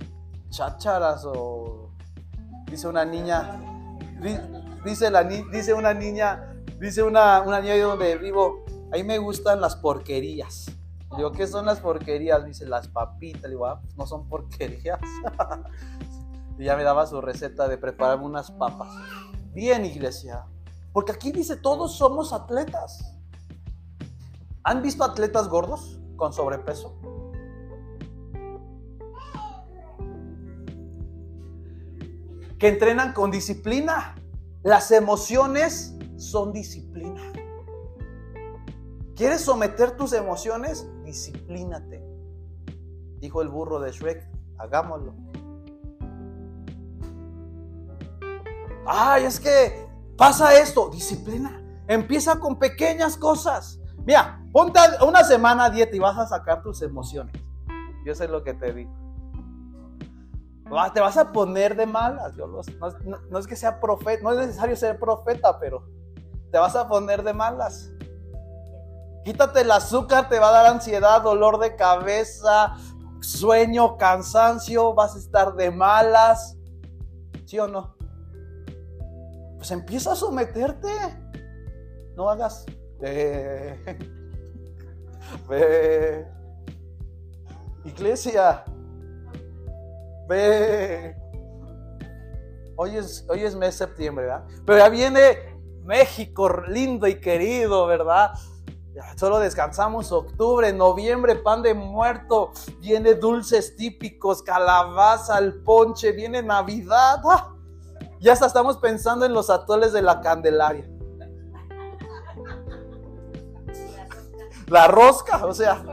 [0.49, 1.89] chácharas o
[2.71, 3.59] dice una niña,
[4.85, 8.63] dice, la, dice una niña, dice una, una niña de donde vivo,
[8.93, 10.71] ahí me gustan las porquerías.
[11.17, 12.45] Digo, ¿qué son las porquerías?
[12.45, 13.43] Dice, las papitas.
[13.43, 14.99] Le digo, ah, pues no son porquerías.
[16.57, 18.89] y ya me daba su receta de prepararme unas papas.
[19.53, 20.45] Bien, iglesia.
[20.93, 23.13] Porque aquí dice, todos somos atletas.
[24.63, 26.93] ¿Han visto atletas gordos con sobrepeso?
[32.57, 34.15] Que entrenan con disciplina.
[34.63, 37.21] Las emociones son disciplina.
[39.15, 40.89] ¿Quieres someter tus emociones?
[41.03, 42.03] Disciplínate.
[43.19, 45.15] Dijo el burro de Shrek, hagámoslo.
[48.85, 51.61] Ay, es que pasa esto, disciplina.
[51.87, 53.79] Empieza con pequeñas cosas.
[54.05, 57.35] Mira, ponte una semana dieta y vas a sacar tus emociones.
[58.05, 59.06] Yo sé lo que te digo.
[60.93, 62.33] Te vas a poner de malas.
[62.37, 65.85] no, es que sea profeta, no es necesario ser profeta, pero
[66.51, 67.91] te vas a poner de malas.
[69.23, 72.75] Quítate el azúcar, te va a dar ansiedad, dolor de cabeza,
[73.19, 76.57] sueño, cansancio, vas a estar de malas.
[77.45, 77.95] ¿Sí o no?
[79.57, 80.87] Pues empieza a someterte.
[82.15, 82.65] No hagas.
[82.99, 83.77] Ve.
[87.85, 88.63] Iglesia.
[90.27, 91.15] Ve.
[92.75, 94.45] Hoy es, mes de septiembre, ¿verdad?
[94.65, 98.31] Pero ya viene México lindo y querido, ¿verdad?
[99.15, 107.21] solo descansamos octubre, noviembre, pan de muerto, viene dulces típicos, calabaza, el ponche, viene Navidad.
[107.25, 107.53] ¡Ah!
[108.19, 110.89] Ya hasta estamos pensando en los atoles de la Candelaria.
[114.67, 115.83] La rosca, o sea,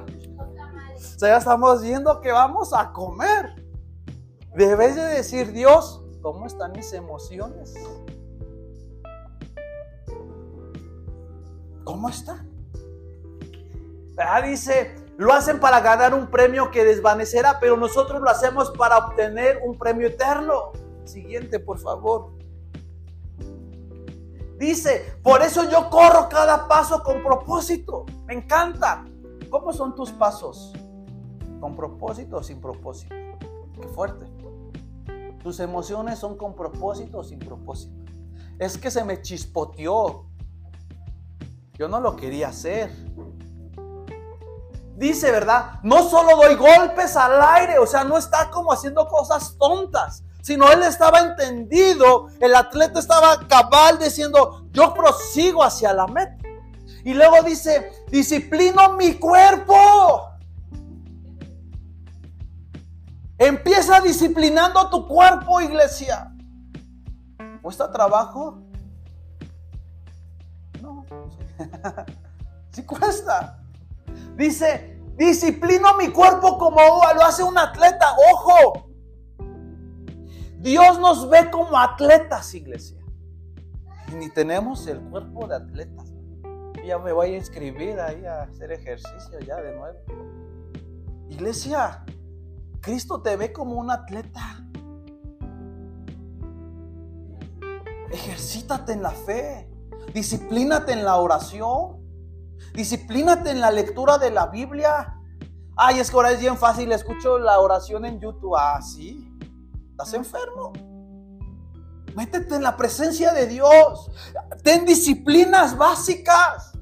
[0.97, 3.64] o sea, ya estamos viendo que vamos a comer.
[4.55, 7.75] Debes de decir, Dios, ¿cómo están mis emociones?
[11.83, 12.49] ¿Cómo están?
[14.17, 18.99] Ah, dice, lo hacen para ganar un premio que desvanecerá, pero nosotros lo hacemos para
[18.99, 20.71] obtener un premio eterno.
[21.03, 22.31] Siguiente, por favor.
[24.57, 28.07] Dice, por eso yo corro cada paso con propósito.
[28.27, 29.05] Me encanta.
[29.51, 30.73] ¿Cómo son tus pasos?
[31.61, 33.15] ¿Con propósito o sin propósito?
[33.81, 34.34] Qué fuerte.
[35.45, 37.95] Tus emociones son con propósito o sin propósito.
[38.59, 40.27] Es que se me chispoteó.
[41.75, 42.91] Yo no lo quería hacer
[44.97, 45.81] dice, ¿verdad?
[45.83, 50.71] No solo doy golpes al aire, o sea, no está como haciendo cosas tontas, sino
[50.71, 56.37] él estaba entendido, el atleta estaba cabal diciendo, yo prosigo hacia la meta.
[57.05, 60.31] Y luego dice, disciplino mi cuerpo.
[63.45, 66.35] Empieza disciplinando tu cuerpo, iglesia.
[67.61, 68.63] ¿Cuesta trabajo?
[70.81, 71.05] No.
[72.71, 73.63] sí cuesta.
[74.35, 76.81] Dice, disciplino mi cuerpo como
[77.15, 78.17] lo hace un atleta.
[78.33, 78.89] Ojo,
[80.59, 82.99] Dios nos ve como atletas, iglesia.
[84.17, 86.15] Ni tenemos el cuerpo de atletas.
[86.87, 89.99] ya me voy a inscribir ahí a hacer ejercicio ya de nuevo.
[91.29, 92.05] Iglesia,
[92.85, 94.63] Cristo te ve como un atleta.
[98.11, 99.71] Ejercítate en la fe.
[100.13, 102.05] Disciplínate en la oración.
[102.75, 105.19] Disciplínate en la lectura de la Biblia.
[105.77, 108.55] Ay, es que ahora es bien fácil, escucho la oración en YouTube.
[108.57, 109.35] Ah, sí.
[109.91, 110.73] ¿Estás enfermo?
[112.15, 114.11] Métete en la presencia de Dios.
[114.63, 116.74] Ten disciplinas básicas.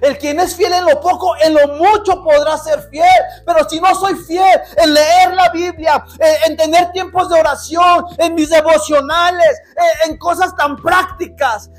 [0.00, 3.08] El quien es fiel en lo poco, en lo mucho podrá ser fiel.
[3.46, 6.04] Pero si no soy fiel en leer la Biblia,
[6.46, 9.60] en, tener tiempos de oración, en mis devocionales,
[10.06, 11.70] en, cosas tan prácticas,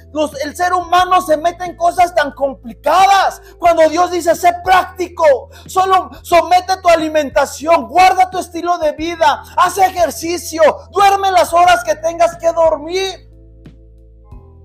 [0.43, 3.41] el ser humano se mete en cosas tan complicadas.
[3.59, 9.77] Cuando Dios dice, sé práctico, solo somete tu alimentación, guarda tu estilo de vida, haz
[9.77, 10.61] ejercicio,
[10.91, 13.29] duerme las horas que tengas que dormir.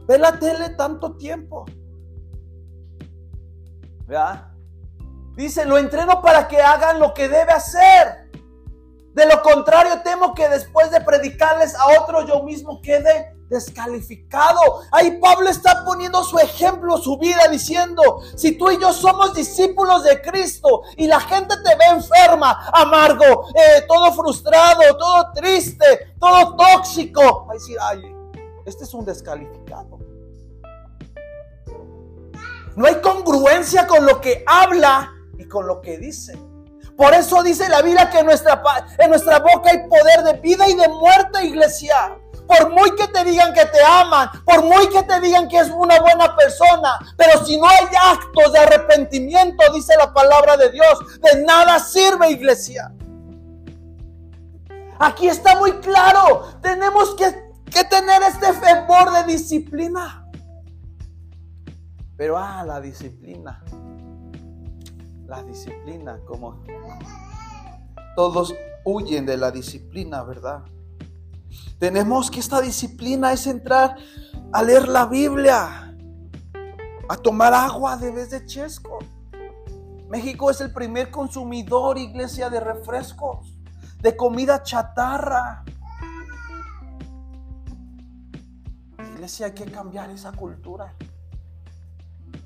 [0.06, 1.64] Ve la tele tanto tiempo.
[5.36, 8.30] Dice, lo entreno para que hagan lo que debe hacer.
[9.14, 14.82] De lo contrario, temo que después de predicarles a otros, yo mismo quede descalificado.
[14.92, 20.04] Ahí Pablo está poniendo su ejemplo, su vida, diciendo, si tú y yo somos discípulos
[20.04, 26.56] de Cristo y la gente te ve enferma, amargo, eh, todo frustrado, todo triste, todo
[26.56, 27.76] tóxico, va a decir,
[28.64, 30.09] este es un descalificado.
[32.76, 36.38] No hay congruencia con lo que habla y con lo que dice.
[36.96, 38.62] Por eso dice la Biblia que en nuestra,
[38.98, 42.18] en nuestra boca hay poder de vida y de muerte, iglesia.
[42.46, 45.70] Por muy que te digan que te aman, por muy que te digan que es
[45.70, 50.98] una buena persona, pero si no hay actos de arrepentimiento, dice la palabra de Dios,
[51.22, 52.92] de nada sirve, iglesia.
[54.98, 57.32] Aquí está muy claro, tenemos que,
[57.70, 60.19] que tener este fervor de disciplina.
[62.20, 63.64] Pero, ah, la disciplina.
[65.24, 66.62] La disciplina, como
[68.14, 68.54] todos
[68.84, 70.62] huyen de la disciplina, ¿verdad?
[71.78, 73.96] Tenemos que esta disciplina es entrar
[74.52, 75.96] a leer la Biblia,
[77.08, 78.98] a tomar agua de vez de chesco.
[80.10, 83.58] México es el primer consumidor, iglesia, de refrescos,
[84.02, 85.64] de comida chatarra.
[89.14, 90.94] Iglesia, hay que cambiar esa cultura.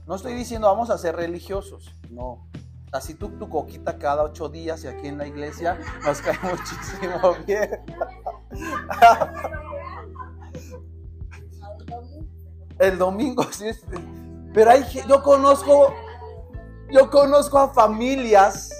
[0.07, 2.46] No estoy diciendo vamos a ser religiosos, no.
[2.92, 7.34] Así tú tu coquita cada ocho días y aquí en la iglesia nos cae muchísimo
[7.46, 7.80] bien.
[12.78, 13.70] El domingo, sí.
[14.52, 15.94] Pero hay, yo conozco,
[16.90, 18.70] yo conozco a familias,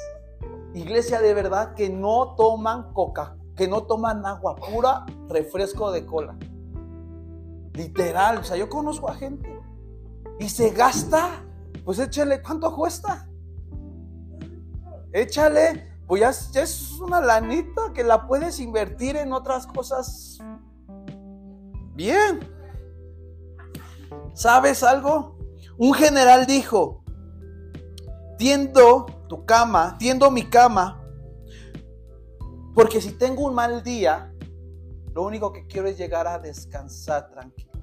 [0.75, 6.37] iglesia de verdad, que no toman coca, que no toman agua pura, refresco de cola.
[7.73, 9.54] Literal, o sea, yo conozco a gente
[10.39, 11.45] y se gasta,
[11.85, 13.29] pues échale, ¿cuánto cuesta?
[15.13, 16.21] Échale, pues
[16.53, 20.39] ya, es una lanita que la puedes invertir en otras cosas.
[21.95, 22.41] Bien.
[24.33, 25.39] ¿Sabes algo?
[25.79, 27.05] Un general dijo,
[28.39, 31.01] tiendo tu cama, tiendo mi cama,
[32.75, 34.33] porque si tengo un mal día,
[35.15, 37.74] lo único que quiero es llegar a descansar tranquilo.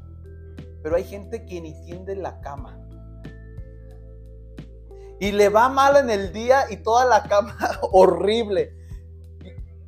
[0.81, 2.79] Pero hay gente que ni tiende la cama.
[5.19, 7.55] Y le va mal en el día y toda la cama
[7.91, 8.75] horrible.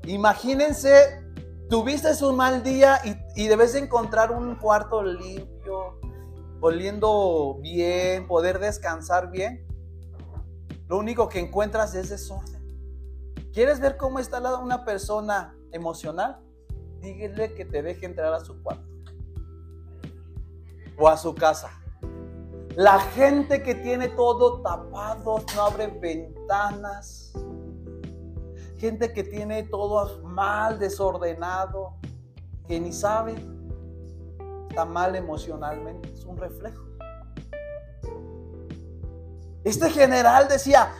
[0.05, 1.23] Imagínense,
[1.69, 2.99] tuviste un mal día
[3.35, 5.99] y, debes encontrar un cuarto limpio,
[6.61, 9.65] oliendo bien, poder descansar bien.
[10.87, 12.61] Lo único que encuentras es desorden.
[13.53, 16.39] ¿Quieres ver cómo está una persona emocional?
[16.99, 18.92] Dígale que te deje entrar a su cuarto
[20.97, 21.71] o a su casa.
[22.75, 27.31] La gente que tiene todo tapado, no abre ventanas.
[28.79, 31.97] Gente que tiene todo mal, desordenado,
[32.67, 33.35] que ni sabe,
[34.69, 36.11] está mal emocionalmente.
[36.11, 36.83] Es un reflejo.
[39.63, 40.91] Este general decía,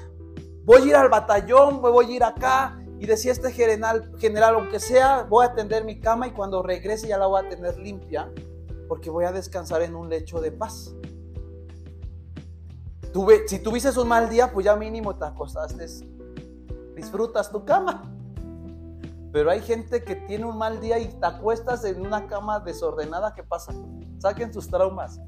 [0.64, 2.80] voy a ir al batallón, voy a ir acá.
[3.00, 7.08] Y decía este general, general, aunque sea, voy a tender mi cama y cuando regrese
[7.08, 8.32] ya la voy a tener limpia
[8.88, 10.94] porque voy a descansar en un lecho de paz.
[13.48, 15.86] Si tuviste un mal día, pues ya mínimo te acostaste,
[16.96, 18.10] disfrutas tu cama.
[19.32, 23.34] Pero hay gente que tiene un mal día y te acuestas en una cama desordenada,
[23.34, 23.74] ¿qué pasa?
[24.20, 25.20] Saquen tus traumas.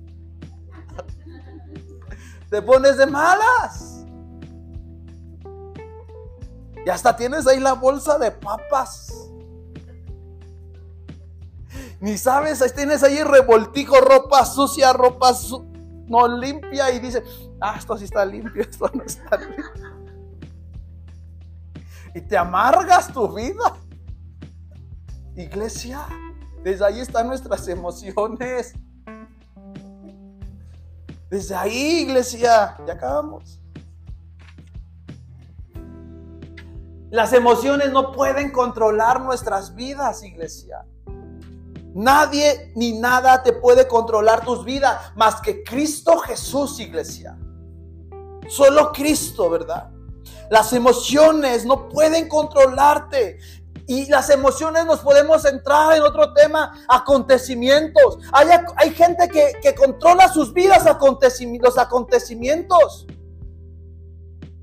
[2.50, 4.06] te pones de malas.
[6.86, 9.25] Y hasta tienes ahí la bolsa de papas.
[12.06, 15.32] Ni sabes, ahí tienes ahí revoltijo, ropa sucia, ropa
[16.08, 17.24] no limpia y dice,
[17.60, 19.66] ah, esto sí está limpio, esto no está limpio.
[22.14, 23.76] Y te amargas tu vida.
[25.36, 26.06] Iglesia,
[26.64, 28.76] desde ahí están nuestras emociones.
[31.32, 33.60] Desde ahí, iglesia, ya acabamos.
[37.10, 40.86] Las emociones no pueden controlar nuestras vidas, iglesia.
[41.96, 47.38] Nadie ni nada te puede controlar tus vidas más que Cristo Jesús, iglesia.
[48.50, 49.90] Solo Cristo, ¿verdad?
[50.50, 53.40] Las emociones no pueden controlarte.
[53.88, 58.18] Y las emociones nos podemos entrar en otro tema, acontecimientos.
[58.34, 60.84] Hay, hay gente que, que, controla sus vidas,
[61.62, 63.08] los acontecimientos.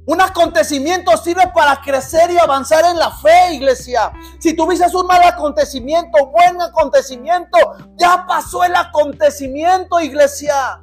[0.05, 4.13] Un acontecimiento sirve para crecer y avanzar en la fe, iglesia.
[4.41, 7.59] Si tuviste un mal acontecimiento, buen acontecimiento,
[7.97, 10.81] ya pasó el acontecimiento, iglesia.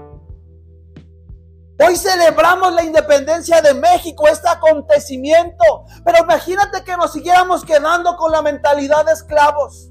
[1.81, 5.85] Hoy celebramos la independencia de México, este acontecimiento.
[6.05, 9.89] Pero imagínate que nos siguiéramos quedando con la mentalidad de esclavos.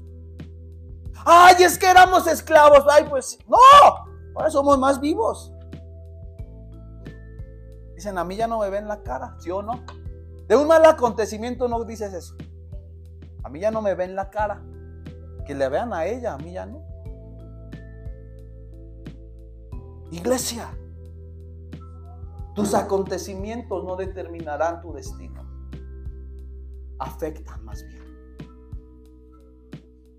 [1.25, 2.83] Ay, es que éramos esclavos.
[2.89, 3.57] Ay, pues no,
[4.35, 5.51] ahora somos más vivos.
[7.99, 9.83] Dicen, a mí ya no me ven la cara, ¿sí o no?
[10.47, 12.33] De un mal acontecimiento no dices eso.
[13.43, 14.63] A mí ya no me ven la cara.
[15.45, 16.81] Que le vean a ella, a mí ya no.
[20.11, 20.69] Iglesia,
[22.55, 25.43] tus acontecimientos no determinarán tu destino.
[26.99, 28.05] Afectan más bien.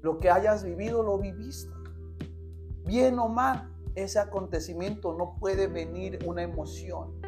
[0.02, 1.72] Lo que hayas vivido, lo viviste.
[2.84, 7.19] Bien o mal, ese acontecimiento no puede venir una emoción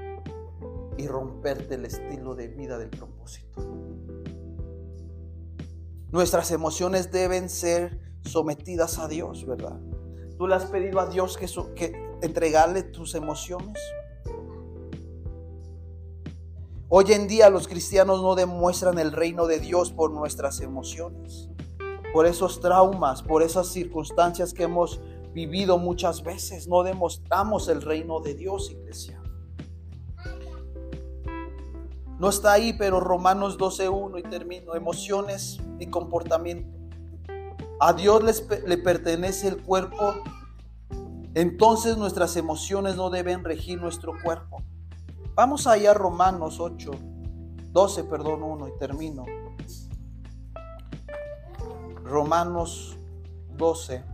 [0.96, 3.62] y romperte el estilo de vida del propósito.
[6.10, 9.80] Nuestras emociones deben ser sometidas a Dios, ¿verdad?
[10.36, 13.78] ¿Tú le has pedido a Dios que, que entregarle tus emociones?
[16.88, 21.48] Hoy en día los cristianos no demuestran el reino de Dios por nuestras emociones,
[22.12, 25.00] por esos traumas, por esas circunstancias que hemos
[25.32, 26.68] vivido muchas veces.
[26.68, 29.21] No demostramos el reino de Dios, iglesia.
[32.22, 34.76] No está ahí, pero Romanos 12.1 y termino.
[34.76, 36.70] Emociones y comportamiento.
[37.80, 38.22] A Dios
[38.64, 40.14] le pertenece el cuerpo.
[41.34, 44.62] Entonces nuestras emociones no deben regir nuestro cuerpo.
[45.34, 46.92] Vamos allá a Romanos 8,
[47.72, 49.24] 12, perdón, 1 y termino.
[52.04, 52.96] Romanos
[53.56, 54.11] 12.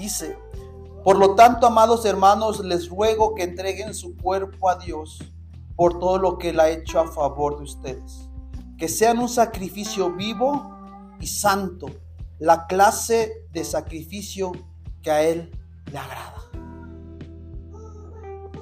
[0.00, 0.38] Dice,
[1.04, 5.18] por lo tanto, amados hermanos, les ruego que entreguen su cuerpo a Dios
[5.76, 8.30] por todo lo que Él ha hecho a favor de ustedes.
[8.78, 10.74] Que sean un sacrificio vivo
[11.20, 11.88] y santo,
[12.38, 14.52] la clase de sacrificio
[15.02, 15.50] que a Él
[15.92, 16.44] le agrada.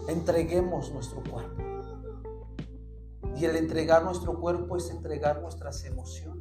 [0.09, 1.63] Entreguemos nuestro cuerpo.
[3.37, 6.38] Y el entregar nuestro cuerpo es entregar nuestras emociones.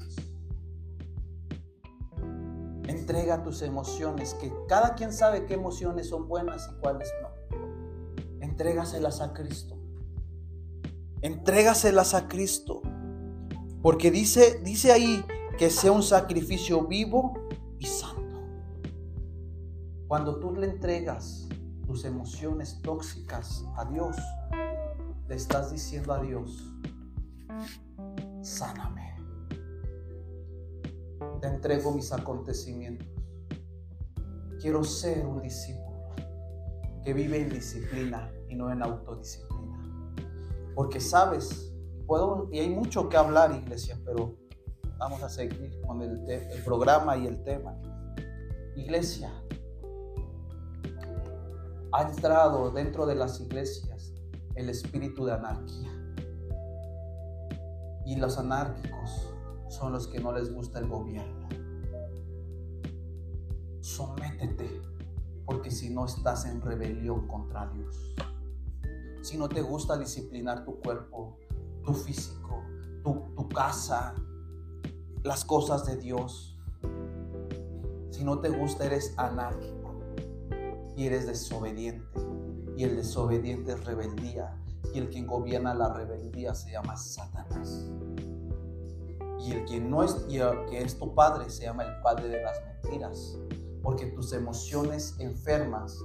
[2.98, 7.30] Entrega tus emociones, que cada quien sabe qué emociones son buenas y cuáles no.
[8.42, 9.78] Entrégaselas a Cristo.
[11.22, 12.82] Entrégaselas a Cristo.
[13.84, 15.24] Porque dice, dice ahí
[15.60, 17.34] que sea un sacrificio vivo
[17.78, 18.42] y santo.
[20.08, 21.48] Cuando tú le entregas
[21.86, 24.18] tus emociones tóxicas a Dios,
[25.28, 26.74] le estás diciendo a Dios,
[28.42, 29.07] sáname
[31.40, 33.08] te entrego mis acontecimientos.
[34.60, 35.88] Quiero ser un discípulo
[37.04, 40.16] que vive en disciplina y no en autodisciplina.
[40.76, 41.74] Porque sabes,
[42.06, 44.36] puedo, y hay mucho que hablar, iglesia, pero
[44.98, 47.76] vamos a seguir con el, el programa y el tema.
[48.76, 49.32] Iglesia,
[51.92, 54.14] ha entrado dentro de las iglesias
[54.56, 55.92] el espíritu de anarquía.
[58.06, 59.34] Y los anárquicos
[59.78, 61.48] son los que no les gusta el gobierno.
[63.80, 64.82] Sométete,
[65.46, 68.16] porque si no estás en rebelión contra Dios.
[69.22, 71.38] Si no te gusta disciplinar tu cuerpo,
[71.84, 72.64] tu físico,
[73.04, 74.16] tu, casa,
[75.24, 76.58] las cosas de Dios.
[78.10, 79.94] Si no te gusta, eres anárquico
[80.96, 82.20] y eres desobediente.
[82.76, 84.56] Y el desobediente es rebeldía.
[84.94, 87.92] Y el quien gobierna la rebeldía se llama Satanás.
[89.40, 92.28] Y el que no es, y el que es tu padre se llama el padre
[92.28, 93.38] de las mentiras.
[93.82, 96.04] Porque tus emociones enfermas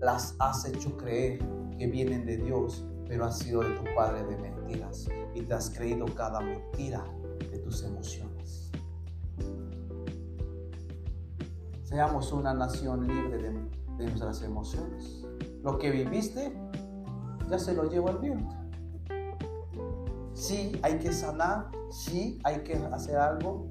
[0.00, 1.38] las has hecho creer
[1.76, 5.08] que vienen de Dios, pero han sido de tu padre de mentiras.
[5.34, 7.04] Y te has creído cada mentira
[7.50, 8.70] de tus emociones.
[11.82, 13.50] Seamos una nación libre de,
[13.96, 15.26] de nuestras emociones.
[15.62, 16.52] Lo que viviste,
[17.48, 18.59] ya se lo llevo al viento.
[20.40, 23.68] Sí, hay que sanar, sí, hay que hacer algo,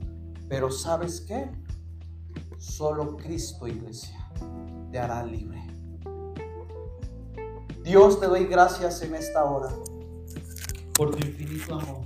[0.48, 1.50] pero ¿sabes qué?
[2.60, 4.32] Solo Cristo, iglesia,
[4.92, 5.60] te hará libre.
[7.84, 9.70] Dios, te doy gracias en esta hora
[10.94, 12.06] por tu infinito amor.